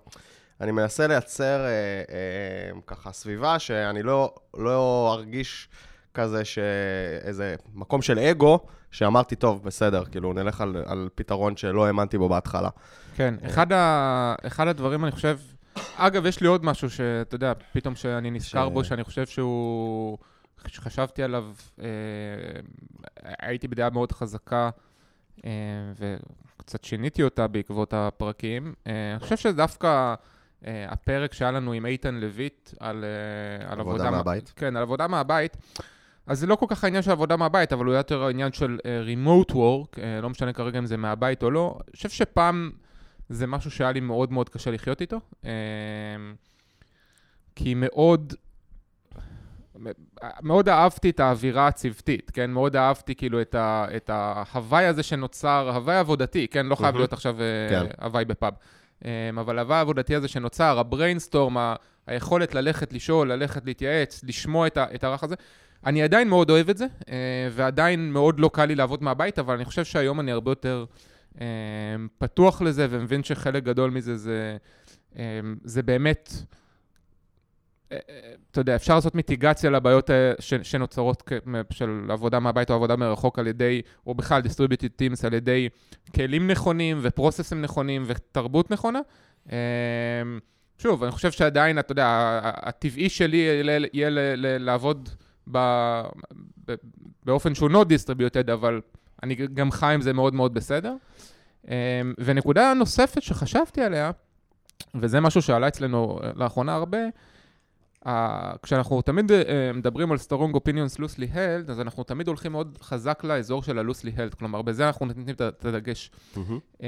אני 0.61 0.73
מנסה 0.73 1.07
לייצר 1.07 1.61
אה, 1.61 1.69
אה, 1.69 2.81
ככה 2.87 3.13
סביבה 3.13 3.59
שאני 3.59 4.03
לא, 4.03 4.35
לא 4.57 5.11
ארגיש 5.15 5.69
כזה 6.15 6.45
שאיזה 6.45 7.55
מקום 7.75 8.03
של 8.03 8.19
אגו, 8.19 8.61
שאמרתי, 8.91 9.37
טוב, 9.37 9.63
בסדר, 9.65 10.05
כאילו, 10.05 10.33
נלך 10.33 10.61
על, 10.61 10.83
על 10.87 11.09
פתרון 11.15 11.57
שלא 11.57 11.87
האמנתי 11.87 12.19
בו 12.19 12.29
בהתחלה. 12.29 12.69
כן, 13.17 13.35
אחד, 13.47 13.73
ה... 13.73 14.35
אחד 14.47 14.69
הדברים, 14.69 15.05
אני 15.05 15.13
חושב... 15.13 15.39
אגב, 15.97 16.27
יש 16.27 16.41
לי 16.41 16.47
עוד 16.47 16.65
משהו 16.65 16.91
שאתה 16.91 17.35
יודע, 17.35 17.53
פתאום 17.73 17.95
שאני 17.95 18.31
נזכר 18.31 18.69
ש- 18.69 18.73
בו, 18.73 18.85
שאני 18.85 19.05
חושב 19.05 19.27
שהוא... 19.27 20.19
שחשבתי 20.67 21.23
עליו, 21.23 21.45
אה, 21.83 21.87
הייתי 23.39 23.69
בדעה 23.69 23.91
מאוד 23.91 24.13
חזקה, 24.13 24.71
אה, 25.45 25.51
וקצת 26.57 26.85
שיניתי 26.85 27.23
אותה 27.23 27.47
בעקבות 27.47 27.95
הפרקים. 27.95 28.75
אה, 28.87 29.13
אני 29.13 29.21
חושב 29.21 29.37
שדווקא 29.37 30.15
אה, 30.67 30.87
הפרק 30.89 31.33
שהיה 31.33 31.51
לנו 31.51 31.73
עם 31.73 31.87
איתן 31.87 32.15
לויט 32.15 32.71
על, 32.81 33.05
אה, 33.05 33.73
על 33.73 33.81
עבודה 33.81 34.05
עבודה... 34.05 34.11
מהבית. 34.11 34.53
כן, 34.57 34.77
על 34.77 34.83
עבודה 34.83 35.09
מהבית. 35.09 35.57
אז 36.27 36.41
זה 36.41 36.47
לא 36.47 36.57
כל 36.57 36.67
כך 36.69 36.85
העניין 36.85 37.03
של 37.03 37.11
עבודה 37.11 37.37
מהבית, 37.37 37.73
אבל 37.73 37.87
הוא 37.87 37.95
יותר 37.95 38.23
העניין 38.23 38.53
של 38.53 38.79
uh, 38.79 38.85
remote 38.85 39.51
work, 39.51 39.97
uh, 39.97 40.23
לא 40.23 40.31
משנה 40.31 40.53
כרגע 40.53 40.79
אם 40.79 40.87
זה 40.87 40.97
מהבית 40.97 41.43
או 41.43 41.51
לא. 41.51 41.79
אני 41.89 41.97
חושב 41.97 42.09
שפעם 42.09 42.71
זה 43.29 43.47
משהו 43.47 43.71
שהיה 43.71 43.93
לי 43.93 44.01
מאוד 44.01 44.33
מאוד 44.33 44.49
קשה 44.49 44.71
לחיות 44.71 45.01
איתו, 45.01 45.21
uh, 45.43 45.47
כי 47.57 47.75
מאוד, 47.77 48.35
מאוד 50.43 50.69
אהבתי 50.69 51.11
את 51.11 51.21
האווירה 51.21 51.67
הצוותית, 51.67 52.31
כן? 52.31 52.51
מאוד 52.51 52.77
אהבתי 52.77 53.15
כאילו 53.15 53.41
את, 53.41 53.55
ה, 53.55 53.87
את 53.97 54.11
ההוואי 54.13 54.87
הזה 54.87 55.03
שנוצר, 55.03 55.71
הוואי 55.75 55.97
עבודתי, 55.97 56.49
כן? 56.49 56.67
לא 56.67 56.75
חייב. 56.75 56.97
להיות 56.97 57.13
עכשיו 57.13 57.37
uh, 57.37 57.71
כן. 57.71 57.87
הוואי 58.05 58.25
בפאב. 58.25 58.55
Um, 59.01 59.07
אבל 59.41 59.59
ההוואי 59.59 59.77
העבודתי 59.77 60.15
הזה 60.15 60.29
שנוצר, 60.29 60.79
הבריינסטורם, 60.79 61.75
היכולת 62.07 62.55
ללכת 62.55 62.93
לשאול, 62.93 63.33
ללכת 63.33 63.67
להתייעץ, 63.67 64.25
לשמוע 64.25 64.67
את, 64.67 64.79
את 64.95 65.05
הרך 65.05 65.25
הזה, 65.25 65.35
אני 65.87 66.03
עדיין 66.03 66.29
מאוד 66.29 66.51
אוהב 66.51 66.71
את 66.71 66.77
זה, 66.77 66.87
אה, 67.09 67.49
ועדיין 67.53 68.13
מאוד 68.13 68.41
לא 68.41 68.51
קל 68.53 68.65
לי 68.65 68.75
לעבוד 68.75 69.03
מהבית, 69.03 69.39
אבל 69.39 69.55
אני 69.55 69.65
חושב 69.65 69.85
שהיום 69.85 70.21
אני 70.21 70.33
הרבה 70.33 70.51
יותר 70.51 70.85
אה, 71.41 71.47
פתוח 72.19 72.63
לזה, 72.63 72.87
ומבין 72.91 73.25
שחלק 73.25 73.63
גדול 73.63 73.91
מזה 73.91 74.17
זה, 74.17 74.57
זה 75.65 75.83
באמת, 75.83 76.33
אתה 78.51 78.61
יודע, 78.61 78.77
אפשר 78.77 78.95
לעשות 78.95 79.15
מיטיגציה 79.15 79.71
לבעיות 79.71 80.11
אה, 80.11 80.33
שנוצרות 80.63 81.31
של 81.71 82.07
עבודה 82.09 82.41
מהבית 82.41 82.71
או 82.71 82.75
עבודה 82.75 82.97
מרחוק 82.97 83.39
על 83.39 83.47
ידי, 83.47 83.83
או 84.07 84.15
בכלל 84.15 84.43
distributed 84.43 85.03
teams, 85.03 85.27
על 85.27 85.35
ידי 85.35 85.69
כלים 86.15 86.51
נכונים 86.51 86.99
ופרוססים 87.03 87.63
נכונים 87.63 88.03
ותרבות 88.07 88.71
נכונה. 88.71 89.01
אה, 89.53 89.57
שוב, 90.79 91.03
אני 91.03 91.13
חושב 91.13 91.31
שעדיין, 91.31 91.79
אתה 91.79 91.93
יודע, 91.93 92.41
הטבעי 92.43 93.09
שלי 93.09 93.63
יהיה 93.93 94.09
לעבוד 94.59 95.09
באופן 97.25 97.55
שהוא 97.55 97.71
not 97.71 97.85
distributed, 97.85 98.53
אבל 98.53 98.81
אני 99.23 99.35
גם 99.35 99.71
חי 99.71 99.95
עם 99.95 100.01
זה 100.01 100.13
מאוד 100.13 100.35
מאוד 100.35 100.55
בסדר. 100.55 100.95
ונקודה 102.19 102.75
נוספת 102.75 103.23
שחשבתי 103.23 103.83
עליה, 103.83 104.11
וזה 104.95 105.21
משהו 105.21 105.43
שעלה 105.43 105.69
אצלנו 105.69 106.19
אה, 106.23 106.31
לאחרונה 106.37 106.75
הרבה, 106.75 106.99
ה- 108.07 108.53
כשאנחנו 108.63 109.03
תמיד 109.03 109.33
אה, 109.33 109.41
מדברים 109.75 110.13
על 110.13 110.19
strong 110.19 110.55
opinions 110.57 110.99
loosely 111.01 111.35
held, 111.35 111.71
אז 111.71 111.81
אנחנו 111.81 112.05
תמיד 112.05 112.29
הולכים 112.29 112.53
מאוד 112.53 112.79
חזק 112.83 113.25
לאזור 113.25 113.63
של 113.63 113.79
ה-loosely 113.79 114.17
held, 114.17 114.37
כלומר, 114.39 114.63
בזה 114.63 114.87
אנחנו 114.87 115.07
נותנים 115.07 115.27
את 115.31 115.65
הדגש. 115.65 116.11
מהמם. 116.37 116.59
אמ, 116.81 116.87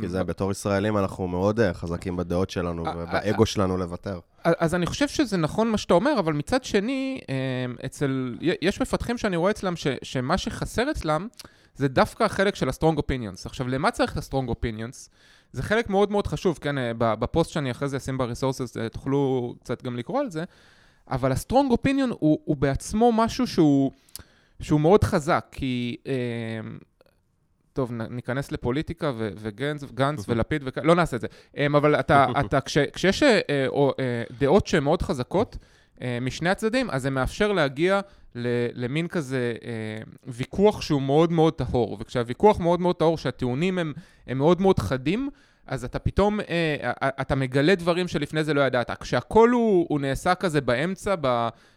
כי 0.00 0.08
זה 0.08 0.24
בתור 0.24 0.50
ישראלים 0.50 0.98
אנחנו 0.98 1.28
מאוד 1.28 1.60
אה, 1.60 1.74
חזקים 1.74 2.16
בדעות 2.16 2.50
שלנו 2.50 2.86
אה, 2.86 2.92
ובאגו 2.96 3.46
שלנו 3.46 3.76
לוותר. 3.76 4.20
אז 4.44 4.74
אני 4.74 4.86
חושב 4.86 5.08
שזה 5.08 5.36
נכון 5.36 5.70
מה 5.70 5.78
שאתה 5.78 5.94
אומר, 5.94 6.18
אבל 6.18 6.32
מצד 6.32 6.64
שני, 6.64 7.20
אמ, 7.28 7.76
אצל, 7.84 8.38
יש 8.62 8.80
מפתחים 8.82 9.18
שאני 9.18 9.36
רואה 9.36 9.50
אצלם 9.50 9.76
ש, 9.76 9.86
שמה 10.02 10.38
שחסר 10.38 10.90
אצלם 10.90 11.28
זה 11.74 11.88
דווקא 11.88 12.24
החלק 12.24 12.54
של 12.54 12.68
ה-strong 12.68 12.96
opinions. 12.96 13.42
עכשיו, 13.44 13.68
למה 13.68 13.90
צריך 13.90 14.12
את 14.12 14.16
ה-strong 14.16 14.50
opinions? 14.50 15.08
זה 15.52 15.62
חלק 15.62 15.90
מאוד 15.90 16.10
מאוד 16.10 16.26
חשוב, 16.26 16.58
כן, 16.60 16.78
אה, 16.78 16.92
בפוסט 16.94 17.50
שאני 17.50 17.70
אחרי 17.70 17.88
זה 17.88 17.96
אשים 17.96 18.18
ב-resources, 18.18 18.80
אה, 18.80 18.88
תוכלו 18.88 19.54
קצת 19.60 19.82
גם 19.82 19.96
לקרוא 19.96 20.20
על 20.20 20.30
זה, 20.30 20.44
אבל 21.10 21.32
ה-strong 21.32 21.72
opinion 21.72 22.14
הוא, 22.18 22.40
הוא 22.44 22.56
בעצמו 22.56 23.12
משהו 23.12 23.46
שהוא, 23.46 23.90
שהוא 24.60 24.80
מאוד 24.80 25.04
חזק, 25.04 25.46
כי... 25.52 25.96
אמ, 26.06 26.78
טוב, 27.72 27.92
ניכנס 27.92 28.52
לפוליטיקה 28.52 29.12
ו- 29.16 29.30
וגנץ, 29.36 29.84
גנץ 29.84 30.24
ולפיד 30.28 30.62
וכאלה, 30.64 30.86
לא 30.86 30.94
נעשה 30.94 31.16
את 31.16 31.20
זה. 31.20 31.26
אבל 31.76 31.94
אתה, 31.94 32.26
אתה 32.40 32.60
כש, 32.60 32.78
כשיש 32.78 33.22
אה, 33.22 33.40
אה, 33.50 33.66
אה, 34.00 34.22
דעות 34.40 34.66
שהן 34.66 34.84
מאוד 34.84 35.02
חזקות 35.02 35.56
אה, 35.60 35.66
משני 36.20 36.50
הצדדים, 36.50 36.90
אז 36.90 37.02
זה 37.02 37.10
מאפשר 37.10 37.52
להגיע 37.52 38.00
למין 38.74 39.08
כזה 39.08 39.54
אה, 39.64 40.02
ויכוח 40.26 40.82
שהוא 40.82 41.02
מאוד 41.02 41.32
מאוד 41.32 41.52
טהור. 41.52 41.96
וכשהוויכוח 42.00 42.60
מאוד 42.60 42.80
מאוד 42.80 42.96
טהור, 42.96 43.18
שהטיעונים 43.18 43.78
הם, 43.78 43.92
הם 44.26 44.38
מאוד 44.38 44.60
מאוד 44.60 44.78
חדים, 44.78 45.30
אז 45.66 45.84
אתה 45.84 45.98
פתאום, 45.98 46.40
אה, 46.40 46.76
אה, 46.82 47.08
אתה 47.20 47.34
מגלה 47.34 47.74
דברים 47.74 48.08
שלפני 48.08 48.44
זה 48.44 48.54
לא 48.54 48.60
ידעת. 48.60 48.90
כשהכול 49.02 49.50
הוא, 49.50 49.86
הוא 49.88 50.00
נעשה 50.00 50.34
כזה 50.34 50.60
באמצע, 50.60 51.14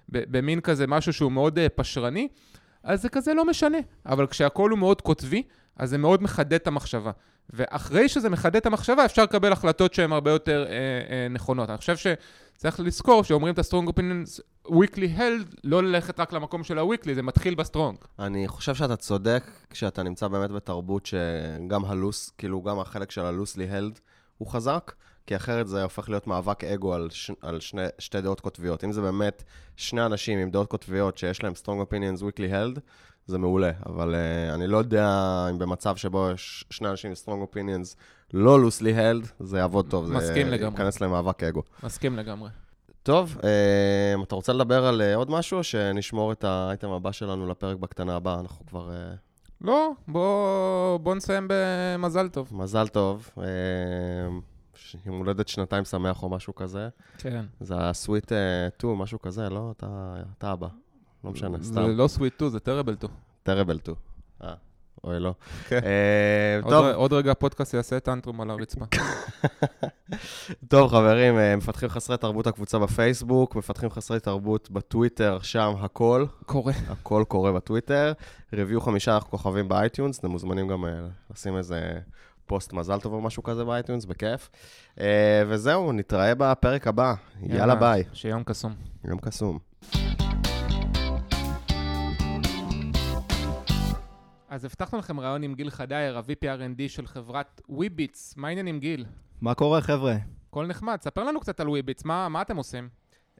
במין 0.09 0.61
כזה 0.61 0.87
משהו 0.87 1.13
שהוא 1.13 1.31
מאוד 1.31 1.59
אה, 1.59 1.69
פשרני, 1.69 2.27
אז 2.83 3.01
זה 3.01 3.09
כזה 3.09 3.33
לא 3.33 3.45
משנה. 3.45 3.77
אבל 4.05 4.27
כשהכול 4.27 4.71
הוא 4.71 4.79
מאוד 4.79 5.01
קוטבי, 5.01 5.43
אז 5.77 5.89
זה 5.89 5.97
מאוד 5.97 6.23
מחדד 6.23 6.53
את 6.53 6.67
המחשבה. 6.67 7.11
ואחרי 7.49 8.09
שזה 8.09 8.29
מחדד 8.29 8.55
את 8.55 8.65
המחשבה, 8.65 9.05
אפשר 9.05 9.23
לקבל 9.23 9.51
החלטות 9.51 9.93
שהן 9.93 10.11
הרבה 10.11 10.31
יותר 10.31 10.65
אה, 10.69 10.73
אה, 10.73 11.27
נכונות. 11.29 11.69
אני 11.69 11.77
חושב 11.77 11.95
שצריך 12.63 12.79
לזכור 12.79 13.23
שאומרים 13.23 13.53
את 13.53 13.59
ה-strong 13.59 13.89
opinions 13.89 14.39
weakly 14.67 15.17
held, 15.17 15.55
לא 15.63 15.83
ללכת 15.83 16.19
רק 16.19 16.33
למקום 16.33 16.63
של 16.63 16.79
ה-weakly, 16.79 17.13
זה 17.15 17.21
מתחיל 17.21 17.55
ב 17.55 17.60
strong. 17.60 17.97
אני 18.19 18.47
חושב 18.47 18.75
שאתה 18.75 18.95
צודק 18.95 19.43
כשאתה 19.69 20.03
נמצא 20.03 20.27
באמת 20.27 20.51
בתרבות 20.51 21.05
שגם 21.05 21.85
ה 21.85 21.91
loose, 21.91 22.29
כאילו 22.37 22.61
גם 22.61 22.79
החלק 22.79 23.11
של 23.11 23.21
ה 23.21 23.27
loosely 23.27 23.69
held, 23.69 23.99
הוא 24.37 24.47
חזק, 24.47 24.91
כי 25.27 25.35
אחרת 25.35 25.67
זה 25.67 25.83
הופך 25.83 26.09
להיות 26.09 26.27
מאבק 26.27 26.63
אגו 26.63 26.93
על, 26.93 27.09
ש... 27.11 27.31
על 27.41 27.59
שני, 27.59 27.81
שתי 27.99 28.21
דעות 28.21 28.39
קוטביות. 28.39 28.83
אם 28.83 28.91
זה 28.91 29.01
באמת 29.01 29.43
שני 29.77 30.05
אנשים 30.05 30.39
עם 30.39 30.51
דעות 30.51 30.67
קוטביות 30.67 31.17
שיש 31.17 31.43
להם 31.43 31.53
strong 31.63 31.89
opinions 31.89 32.21
weekly 32.21 32.51
held, 32.51 32.79
זה 33.25 33.37
מעולה, 33.37 33.71
אבל 33.85 34.15
uh, 34.15 34.53
אני 34.53 34.67
לא 34.67 34.77
יודע 34.77 35.07
אם 35.49 35.59
במצב 35.59 35.95
שבו 35.95 36.29
יש 36.33 36.65
שני 36.69 36.89
אנשים 36.89 37.09
עם 37.11 37.15
strong 37.25 37.53
opinions 37.53 37.95
לא 38.33 38.57
loosely 38.67 38.97
held, 38.97 39.27
זה 39.39 39.57
יעבוד 39.57 39.89
טוב. 39.89 40.11
מסכים 40.11 40.45
זה 40.45 40.51
לגמרי. 40.51 40.79
ייכנס 40.79 41.01
למאבק 41.01 41.43
אגו. 41.43 41.61
מסכים 41.83 42.17
לגמרי. 42.17 42.49
טוב, 43.03 43.37
אה, 43.43 44.23
אתה 44.23 44.35
רוצה 44.35 44.53
לדבר 44.53 44.85
על 44.85 45.01
אה, 45.01 45.15
עוד 45.15 45.31
משהו, 45.31 45.57
או 45.57 45.63
שנשמור 45.63 46.31
את 46.31 46.43
האייטם 46.43 46.89
הבא 46.89 47.11
שלנו 47.11 47.47
לפרק 47.49 47.77
בקטנה 47.77 48.15
הבאה? 48.15 48.39
אנחנו 48.39 48.65
כבר... 48.65 48.91
אה, 48.91 49.13
לא, 49.61 49.91
בוא, 50.07 50.97
בוא 50.97 51.15
נסיים 51.15 51.47
במזל 51.49 52.27
טוב. 52.29 52.49
מזל 52.51 52.87
טוב. 52.87 53.29
ש- 53.35 53.39
יום 55.05 55.17
הולדת 55.17 55.47
שנתיים 55.47 55.85
שמח 55.85 56.23
או 56.23 56.29
משהו 56.29 56.55
כזה. 56.55 56.89
כן. 57.17 57.45
זה 57.59 57.75
ה 57.77 57.86
sweet 57.86 58.31
two, 58.77 58.97
משהו 58.97 59.21
כזה, 59.21 59.49
לא? 59.49 59.73
אתה, 59.77 60.15
אתה 60.37 60.53
אבא. 60.53 60.67
לא 61.23 61.31
משנה, 61.31 61.57
זה 61.57 61.63
סתם. 61.63 61.89
לא 61.89 62.07
sweet 62.07 62.33
two, 62.33 62.51
זה 62.51 62.59
terrible 62.59 62.95
two. 62.95 63.13
terrible 63.43 63.79
two. 63.79 63.97
אה, 64.43 64.53
אוי, 65.03 65.19
לא. 65.19 65.33
כן. 65.67 65.79
אה, 65.83 66.59
עוד, 66.63 66.73
טוב, 66.73 66.85
עוד 66.85 67.13
רגע 67.13 67.31
הפודקאסט 67.31 67.73
יעשה 67.73 67.99
tantrum 67.99 68.41
על 68.41 68.49
הרצפה. 68.49 68.85
טוב, 70.71 70.89
חברים, 70.89 71.37
אה, 71.37 71.55
מפתחים 71.55 71.89
חסרי 71.89 72.17
תרבות 72.17 72.47
הקבוצה 72.47 72.79
בפייסבוק, 72.79 73.55
מפתחים 73.55 73.89
חסרי 73.89 74.19
תרבות 74.19 74.71
בטוויטר, 74.71 75.39
שם 75.41 75.73
הכל, 75.79 76.25
קורה. 76.45 76.73
הכל 76.87 77.23
קורה 77.27 77.51
בטוויטר. 77.51 78.13
review 78.53 78.81
חמישה 78.81 79.19
כוכבים 79.19 79.67
ב 79.67 79.74
iTunes, 79.74 80.19
אתם 80.19 80.29
מוזמנים 80.29 80.67
גם 80.67 80.85
אה, 80.85 80.91
לשים 81.31 81.57
איזה 81.57 81.99
פוסט 82.53 82.73
מזל 82.73 82.99
טוב 82.99 83.13
או 83.13 83.21
משהו 83.21 83.43
כזה 83.43 83.63
ב 83.63 83.68
iTunes, 83.68 84.05
בכיף. 84.05 84.49
אה, 84.99 85.43
וזהו, 85.47 85.91
נתראה 85.91 86.35
בפרק 86.35 86.87
הבא. 86.87 87.13
יאללה, 87.41 87.75
ביי. 87.75 88.03
שיהיה 88.13 88.33
יום 88.33 88.43
קסום. 88.43 88.73
יום 89.05 89.19
קסום. 89.19 89.59
אז 94.49 94.65
הבטחנו 94.65 94.99
לכם 94.99 95.19
ריאיון 95.19 95.43
עם 95.43 95.53
גיל 95.55 95.69
חדייר, 95.69 96.17
ה-VP 96.17 96.45
R&D 96.45 96.81
של 96.87 97.07
חברת 97.07 97.61
Wibbitz. 97.69 98.33
מה 98.37 98.47
העניין 98.47 98.67
עם 98.67 98.79
גיל? 98.79 99.05
מה 99.41 99.53
קורה, 99.53 99.81
חבר'ה? 99.81 100.15
הכל 100.49 100.67
נחמד. 100.67 100.97
ספר 101.01 101.23
לנו 101.23 101.39
קצת 101.39 101.59
על 101.59 101.69
Wibbitz, 101.69 102.05
מה, 102.05 102.29
מה 102.29 102.41
אתם 102.41 102.57
עושים? 102.57 102.89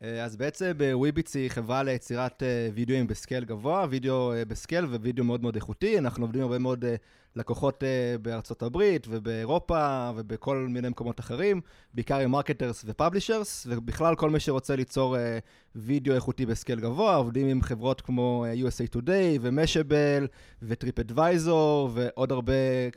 אה, 0.03 0.24
אז 0.24 0.36
בעצם 0.36 0.72
Wibbitz 0.94 1.36
היא 1.36 1.50
חברה 1.50 1.84
ליצירת 1.84 2.43
אה, 2.43 2.70
וידאוים 2.74 3.08
ב 3.08 3.14
scale 3.14 3.46
גבוה, 3.46 3.86
וידאו 3.89 4.34
אה, 4.34 4.46
ב 4.46 4.52
scale 4.52 4.86
ווידאו 4.86 5.25
מאוד 5.25 5.41
מאוד 5.41 5.55
איכותי. 5.55 5.98
אנחנו 5.98 6.24
עובדים 6.24 6.41
הרבה 6.41 6.58
מאוד 6.60 6.86
אה, 6.86 6.96
לקוחות 7.36 7.84
אה, 7.84 8.16
בארצות 8.22 8.63
הברית 8.63 9.08
ובאירופה 9.10 10.12
ובכל 10.16 10.68
מיני 10.70 10.90
מקומות 10.90 11.20
אחרים, 11.20 11.62
בעיקר 11.94 12.20
עם 12.20 12.32
marketers 12.32 12.84
ו 12.88 12.94
publishers, 12.94 13.68
ובכלל 13.70 14.16
כל 14.16 14.30
מי 14.30 14.40
שרוצה 14.40 14.75
ליצור 14.75 15.18
אה, 15.18 15.40
וידאו 15.75 16.16
איכותי 16.16 16.46
ב 16.46 16.51
scale 16.51 16.80
גבוה, 16.80 17.16
עובדים 17.16 17.48
עם 17.48 17.62
חברות 17.62 18.02
כמו 18.02 18.46
אה, 18.48 18.54
USA 18.54 18.98
Today 18.98 19.40
ו 19.42 19.51
Mashable 19.51 20.27
ו 20.62 20.72
TripAdvisor 20.72 21.89
ועוד 21.94 22.32
הרבה 22.32 22.54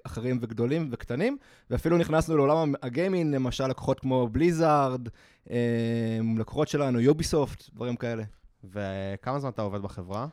אחרים 0.06 0.38
וגדולים 0.42 0.88
וקטנים, 0.90 1.36
ואפילו 1.70 1.98
נכנסנו 1.98 2.36
לעולם 2.36 2.74
הגיימינג, 2.82 3.34
למשל 3.34 3.66
לקוחות 3.66 4.00
כמו 4.00 4.28
Blizzard, 4.28 5.08
לקוחות 6.38 6.68
שלנו, 6.68 7.00
Ubisoft, 7.00 7.70
דברים 7.74 7.96
כאלה. 7.96 8.22
וכמה 8.64 9.38
זמן 9.38 9.50
אתה 9.50 9.62
עובד 9.62 9.82
בחברה? 9.82 10.26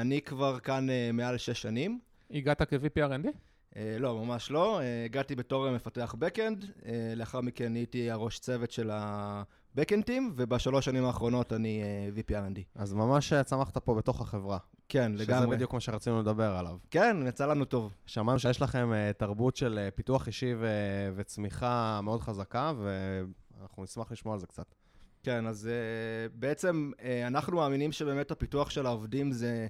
אני 0.00 0.20
כבר 0.22 0.58
כאן 0.58 0.86
מעל 1.12 1.38
שש 1.38 1.62
שנים. 1.62 1.98
הגעת 2.30 2.62
כ-VP 2.62 2.96
R&D? 2.96 3.28
אה, 3.76 3.96
לא, 3.98 4.24
ממש 4.24 4.50
לא. 4.50 4.80
אה, 4.80 5.04
הגעתי 5.04 5.34
בתור 5.34 5.70
מפתח 5.70 6.14
backend, 6.20 6.66
אה, 6.86 7.12
לאחר 7.16 7.40
מכן 7.40 7.72
נהייתי 7.72 8.10
הראש 8.10 8.38
צוות 8.38 8.70
של 8.70 8.90
ה-backend 8.90 10.02
team, 10.06 10.22
ובשלוש 10.36 10.84
שנים 10.84 11.04
האחרונות 11.04 11.52
אני 11.52 11.82
אה, 11.82 12.08
VP 12.16 12.30
R&D. 12.30 12.60
אז 12.74 12.94
ממש 12.94 13.32
אה, 13.32 13.44
צמחת 13.44 13.78
פה 13.78 13.94
בתוך 13.94 14.20
החברה. 14.20 14.58
כן, 14.88 15.12
שזה 15.14 15.24
לגמרי. 15.24 15.56
בדיוק 15.56 15.74
מה 15.74 15.80
שרצינו 15.80 16.20
לדבר 16.20 16.56
עליו. 16.56 16.76
כן, 16.90 17.16
יצא 17.26 17.46
לנו 17.46 17.64
טוב. 17.64 17.94
שמענו 18.06 18.38
שיש 18.38 18.62
לכם 18.62 18.92
אה, 18.92 19.10
תרבות 19.16 19.56
של 19.56 19.78
אה, 19.78 19.90
פיתוח 19.90 20.26
אישי 20.26 20.54
ו- 20.58 21.12
וצמיחה 21.16 22.00
מאוד 22.02 22.20
חזקה, 22.20 22.72
ואנחנו 22.78 23.82
נשמח 23.82 24.12
לשמוע 24.12 24.34
על 24.34 24.40
זה 24.40 24.46
קצת. 24.46 24.74
כן, 25.22 25.46
אז 25.46 25.68
uh, 25.68 26.32
בעצם 26.34 26.90
uh, 26.96 27.02
אנחנו 27.26 27.56
מאמינים 27.56 27.92
שבאמת 27.92 28.30
הפיתוח 28.30 28.70
של 28.70 28.86
העובדים 28.86 29.32
זה 29.32 29.66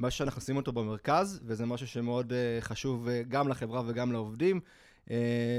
משהו 0.00 0.18
שאנחנו 0.18 0.40
שים 0.40 0.56
אותו 0.56 0.72
במרכז, 0.72 1.40
וזה 1.44 1.66
משהו 1.66 1.86
שמאוד 1.86 2.32
uh, 2.32 2.64
חשוב 2.64 3.06
uh, 3.08 3.10
גם 3.28 3.48
לחברה 3.48 3.82
וגם 3.86 4.12
לעובדים, 4.12 4.60
uh, 5.04 5.10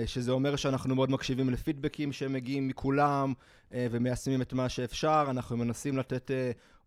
שזה 0.05 0.31
אומר 0.31 0.55
שאנחנו 0.55 0.95
מאוד 0.95 1.11
מקשיבים 1.11 1.49
לפידבקים 1.49 2.11
שמגיעים 2.11 2.67
מכולם, 2.67 3.33
ומיישמים 3.73 4.41
את 4.41 4.53
מה 4.53 4.69
שאפשר, 4.69 5.27
אנחנו 5.29 5.57
מנסים 5.57 5.97
לתת 5.97 6.31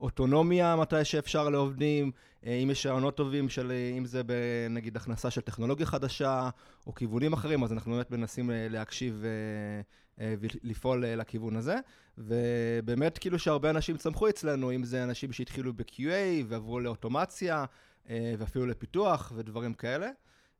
אוטונומיה 0.00 0.76
מתי 0.76 1.04
שאפשר 1.04 1.48
לעובדים, 1.48 2.10
אם 2.46 2.68
יש 2.72 2.86
רעיונות 2.86 3.16
טובים 3.16 3.48
של, 3.48 3.72
אם 3.98 4.04
זה 4.04 4.22
נגיד 4.70 4.96
הכנסה 4.96 5.30
של 5.30 5.40
טכנולוגיה 5.40 5.86
חדשה, 5.86 6.48
או 6.86 6.94
כיוונים 6.94 7.32
אחרים, 7.32 7.64
אז 7.64 7.72
אנחנו 7.72 7.92
באמת 7.92 8.10
מנסים 8.10 8.50
להקשיב 8.54 9.24
ולפעול 10.18 11.04
uh, 11.04 11.06
לכיוון 11.06 11.56
הזה. 11.56 11.76
ובאמת 12.18 13.18
כאילו 13.18 13.38
שהרבה 13.38 13.70
אנשים 13.70 13.96
צמחו 13.96 14.28
אצלנו, 14.28 14.72
אם 14.72 14.84
זה 14.84 15.04
אנשים 15.04 15.32
שהתחילו 15.32 15.72
ב-QA 15.72 16.44
ועברו 16.48 16.80
לאוטומציה, 16.80 17.64
אה, 18.08 18.34
ואפילו 18.38 18.66
לפיתוח 18.66 19.32
ודברים 19.36 19.74
כאלה. 19.74 20.10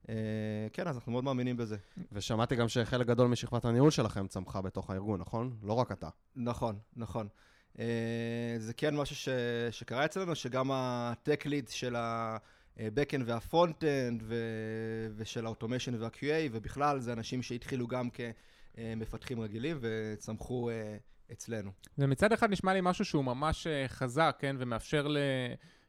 אה, 0.09 0.15
כן, 0.73 0.89
אז 0.89 0.97
אנחנו 0.97 1.13
מאוד 1.13 1.25
מאמינים 1.25 1.57
בזה. 1.57 1.77
ושמעתי 2.13 2.57
גם 2.57 2.69
שחלק 2.69 3.07
גדול 3.07 3.29
משכבת 3.29 3.65
הניהול 3.65 3.91
שלכם 3.91 4.27
צמחה 4.27 4.63
בתוך 4.63 4.91
הארגון, 4.91 5.21
נכון? 5.21 5.57
לא 5.63 5.73
רק 5.73 5.93
אתה. 5.93 6.09
נכון, 6.37 6.79
נכון. 6.97 7.29
אה, 7.79 8.57
זה 8.59 8.75
כן 8.75 8.97
משהו 8.97 9.17
ש... 9.17 9.29
שקרה 9.71 10.05
אצלנו, 10.05 10.35
שגם 10.35 10.71
ה-tech 10.71 11.47
lead 11.47 11.71
של 11.71 11.97
ה-backend 11.97 13.23
וה-frontend 13.25 14.23
ו... 14.23 14.35
ושל 15.17 15.47
ה-automation 15.47 15.95
וה-QA, 15.99 16.49
ובכלל 16.53 17.01
זה 17.01 17.13
אנשים 17.13 17.43
שהתחילו 17.43 17.87
גם 17.87 18.11
כמפתחים 18.75 19.41
רגילים 19.41 19.79
וצמחו 19.81 20.71
אה, 20.71 20.97
אצלנו. 21.33 21.71
ומצד 21.99 22.33
אחד 22.33 22.51
נשמע 22.51 22.75
לי 22.75 22.81
משהו 22.83 23.05
שהוא 23.05 23.25
ממש 23.25 23.67
אה, 23.67 23.85
חזק, 23.89 24.37
כן, 24.39 24.57
ומאפשר 24.59 25.09
ל... 25.09 25.17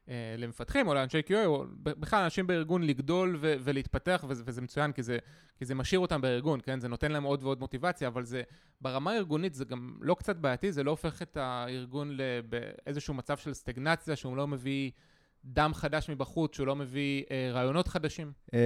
אה, 0.09 0.35
למפתחים 0.37 0.87
או 0.87 0.93
לאנשי 0.93 1.21
QA, 1.27 1.45
או 1.45 1.63
בכלל 1.83 2.23
אנשים 2.23 2.47
בארגון 2.47 2.83
לגדול 2.83 3.37
ו- 3.41 3.55
ולהתפתח, 3.59 4.25
וזה, 4.27 4.43
וזה 4.45 4.61
מצוין, 4.61 4.91
כי 4.91 5.03
זה, 5.03 5.17
כי 5.57 5.65
זה 5.65 5.75
משאיר 5.75 5.99
אותם 5.99 6.21
בארגון, 6.21 6.59
כן? 6.63 6.79
זה 6.79 6.87
נותן 6.87 7.11
להם 7.11 7.23
עוד 7.23 7.43
ועוד 7.43 7.59
מוטיבציה, 7.59 8.07
אבל 8.07 8.23
זה, 8.25 8.41
ברמה 8.81 9.11
הארגונית 9.11 9.53
זה 9.53 9.65
גם 9.65 9.97
לא 10.01 10.15
קצת 10.15 10.35
בעייתי, 10.35 10.71
זה 10.71 10.83
לא 10.83 10.91
הופך 10.91 11.21
את 11.21 11.37
הארגון 11.37 12.17
לאיזשהו 12.17 13.13
מצב 13.13 13.37
של 13.37 13.53
סטגנציה, 13.53 14.15
שהוא 14.15 14.37
לא 14.37 14.47
מביא 14.47 14.91
דם 15.45 15.71
חדש 15.73 16.09
מבחוץ, 16.09 16.55
שהוא 16.55 16.67
לא 16.67 16.75
מביא 16.75 17.23
אה, 17.31 17.49
רעיונות 17.51 17.87
חדשים. 17.87 18.31
אמ, 18.53 18.59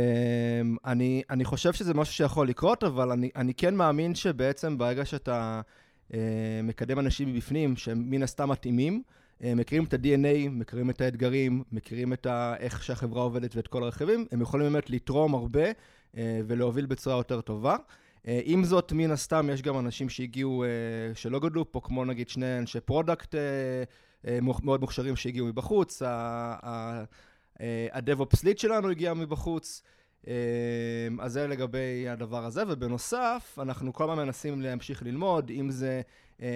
אני, 0.85 1.21
אני 1.29 1.45
חושב 1.45 1.73
שזה 1.73 1.93
משהו 1.93 2.13
שיכול 2.13 2.47
לקרות, 2.47 2.83
אבל 2.83 3.11
אני, 3.11 3.29
אני 3.35 3.53
כן 3.53 3.75
מאמין 3.75 4.15
שבעצם 4.15 4.77
ברגע 4.77 5.05
שאתה 5.05 5.61
אה, 6.13 6.19
מקדם 6.63 6.99
אנשים 6.99 7.33
מבפנים, 7.33 7.77
שהם 7.77 8.03
מן 8.09 8.23
הסתם 8.23 8.49
מתאימים, 8.49 9.03
אה, 9.43 9.55
מכירים 9.55 9.83
את 9.83 9.93
ה-DNA, 9.93 10.49
מכירים 10.49 10.89
את 10.89 11.01
האתגרים, 11.01 11.63
מכירים 11.71 12.13
את 12.13 12.25
ה, 12.25 12.55
איך 12.59 12.83
שהחברה 12.83 13.21
עובדת 13.23 13.55
ואת 13.55 13.67
כל 13.67 13.83
הרכיבים, 13.83 14.25
הם 14.31 14.41
יכולים 14.41 14.73
באמת 14.73 14.89
לתרום 14.89 15.33
הרבה 15.33 15.65
אה, 16.17 16.41
ולהוביל 16.47 16.85
בצורה 16.85 17.17
יותר 17.17 17.41
טובה. 17.41 17.75
אה, 18.27 18.41
עם 18.43 18.63
זאת, 18.63 18.91
מן 18.91 19.11
הסתם, 19.11 19.49
יש 19.53 19.61
גם 19.61 19.79
אנשים 19.79 20.09
שהגיעו, 20.09 20.63
אה, 20.63 20.69
שלא 21.15 21.39
גדלו 21.39 21.71
פה, 21.71 21.81
כמו 21.83 22.05
נגיד 22.05 22.29
שני 22.29 22.57
אנשי 22.57 22.79
product 22.79 23.35
אה, 23.35 23.39
אה, 23.39 23.83
מאוד 24.41 24.81
מוכשרים 24.81 25.15
שהגיעו 25.15 25.47
מבחוץ, 25.47 26.01
ה- 26.01 26.07
ה- 26.63 27.03
אה, 27.61 27.87
ליד 28.43 28.59
שלנו 28.59 28.89
הגיע 28.89 29.13
מבחוץ. 29.13 29.83
אה, 30.27 30.33
אז 31.19 31.33
זה 31.33 31.47
לגבי 31.47 32.09
הדבר 32.09 32.45
הזה, 32.45 32.63
ובנוסף, 32.67 33.57
אנחנו 33.61 33.93
כל 33.93 34.03
הזמן 34.03 34.25
מנסים 34.25 34.61
להמשיך 34.61 35.03
ללמוד, 35.03 35.51
אם 35.59 35.71
זה, 35.71 36.01
אה, 36.41 36.47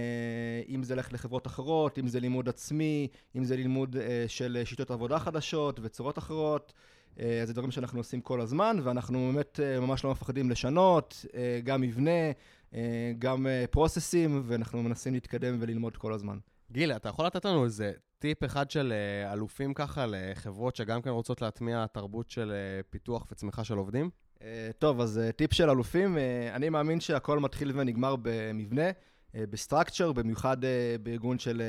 אם 0.69 0.83
זה 0.83 0.95
ללכת 0.95 1.13
לחברות 1.13 1.47
אחרות, 1.47 1.99
אם 1.99 2.07
זה 2.07 2.19
לימוד 2.19 2.49
עצמי, 2.49 3.07
אם 3.35 3.43
זה 3.43 3.55
לימוד 3.55 3.95
אה, 3.97 4.25
של 4.27 4.61
שיטות 4.65 4.91
עבודה 4.91 5.19
חדשות 5.19 5.79
וצורות 5.83 6.17
אחרות. 6.17 6.73
אה, 7.19 7.41
אז 7.41 7.47
זה 7.47 7.53
דברים 7.53 7.71
שאנחנו 7.71 7.99
עושים 7.99 8.21
כל 8.21 8.41
הזמן, 8.41 8.77
ואנחנו 8.83 9.31
באמת 9.33 9.59
אה, 9.59 9.79
ממש 9.79 10.03
לא 10.03 10.11
מפחדים 10.11 10.49
לשנות, 10.49 11.25
אה, 11.35 11.59
גם 11.63 11.81
מבנה, 11.81 12.31
אה, 12.73 13.11
גם 13.19 13.47
פרוססים, 13.71 14.43
ואנחנו 14.45 14.83
מנסים 14.83 15.13
להתקדם 15.13 15.57
וללמוד 15.59 15.97
כל 15.97 16.13
הזמן. 16.13 16.37
גיל, 16.73 16.91
אתה 16.91 17.09
יכול 17.09 17.25
לתת 17.25 17.45
לנו 17.45 17.65
איזה 17.65 17.91
טיפ 18.19 18.43
אחד 18.43 18.71
של 18.71 18.93
אה, 18.93 19.33
אלופים 19.33 19.73
ככה 19.73 20.05
לחברות 20.07 20.75
שגם 20.75 21.01
כן 21.01 21.09
רוצות 21.09 21.41
להטמיע 21.41 21.85
תרבות 21.87 22.29
של 22.29 22.51
אה, 22.51 22.83
פיתוח 22.89 23.25
וצמיחה 23.31 23.63
של 23.63 23.77
עובדים? 23.77 24.09
אה, 24.41 24.69
טוב, 24.79 25.01
אז 25.01 25.21
טיפ 25.35 25.53
של 25.53 25.69
אלופים, 25.69 26.17
אני 26.53 26.69
מאמין 26.69 26.99
שהכל 26.99 27.39
מתחיל 27.39 27.71
ונגמר 27.75 28.15
במבנה, 28.21 28.91
ב 29.35 29.42
structure, 29.42 30.11
במיוחד 30.11 30.57
בארגון 31.03 31.39
של, 31.39 31.61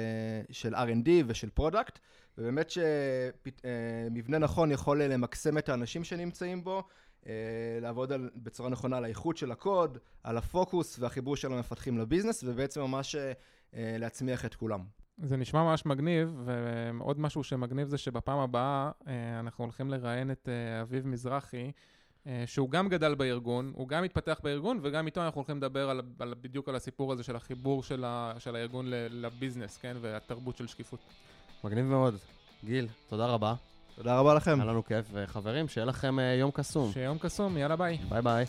של 0.50 0.74
R&D 0.74 1.08
ושל 1.26 1.50
product, 1.50 1.98
ובאמת 2.38 2.70
שמבנה 2.70 4.38
נכון 4.38 4.70
יכול 4.70 5.02
למקסם 5.02 5.58
את 5.58 5.68
האנשים 5.68 6.04
שנמצאים 6.04 6.64
בו, 6.64 6.82
לעבוד 7.80 8.12
על, 8.12 8.30
בצורה 8.36 8.68
נכונה 8.68 8.96
על 8.96 9.04
האיכות 9.04 9.36
של 9.36 9.52
הקוד, 9.52 9.98
על 10.22 10.36
הפוקוס 10.36 10.98
והחיבור 10.98 11.36
של 11.36 11.52
המפתחים 11.52 11.98
ל 11.98 12.03
business, 12.03 12.44
ובעצם 12.46 12.80
ממש 12.80 13.16
להצמיח 13.74 14.44
את 14.44 14.54
כולם. 14.54 14.80
זה 15.18 15.36
נשמע 15.36 15.62
ממש 15.62 15.86
מגניב, 15.86 16.40
ועוד 16.98 17.20
משהו 17.20 17.44
שמגניב 17.44 17.88
זה 17.88 17.98
שבפעם 17.98 18.38
הבאה 18.38 18.90
אה, 19.08 19.40
אנחנו 19.40 19.64
הולכים 19.64 19.90
לראיין 19.90 20.30
את 20.30 20.48
אה, 20.48 20.82
אביב 20.82 21.06
מזרחי, 21.06 21.72
אה, 22.26 22.44
שהוא 22.46 22.70
גם 22.70 22.88
גדל 22.88 23.14
בארגון, 23.14 23.72
הוא 23.74 23.88
גם 23.88 24.04
התפתח 24.04 24.40
בארגון, 24.42 24.80
וגם 24.82 25.06
איתו 25.06 25.24
אנחנו 25.24 25.38
הולכים 25.38 25.56
לדבר 25.56 25.90
על, 25.90 26.00
על, 26.18 26.34
בדיוק 26.40 26.68
על 26.68 26.74
הסיפור 26.74 27.12
הזה 27.12 27.22
של 27.22 27.36
החיבור 27.36 27.82
של, 27.82 28.04
ה, 28.04 28.32
של 28.38 28.56
הארגון 28.56 28.86
ל 29.10 29.17
business, 29.17 29.76
כן? 29.76 29.96
והתרבות 30.00 30.56
של 30.56 30.66
שקיפות. 30.66 31.00
מגניב 31.64 31.84
מאוד. 31.84 32.14
גיל, 32.64 32.88
תודה 33.08 33.26
רבה. 33.26 33.54
תודה 33.94 34.18
רבה 34.18 34.34
לכם. 34.34 34.60
היה 34.60 34.70
לנו 34.70 34.84
כיף, 34.84 35.06
וחברים, 35.12 35.68
שיהיה 35.68 35.84
לכם 35.84 36.16
יום 36.38 36.50
קסום. 36.50 36.92
שיהיה 36.92 37.06
יום 37.06 37.18
קסום, 37.18 37.56
יאללה 37.56 37.76
ביי. 37.76 37.98
ביי 38.08 38.22
ביי. 38.22 38.44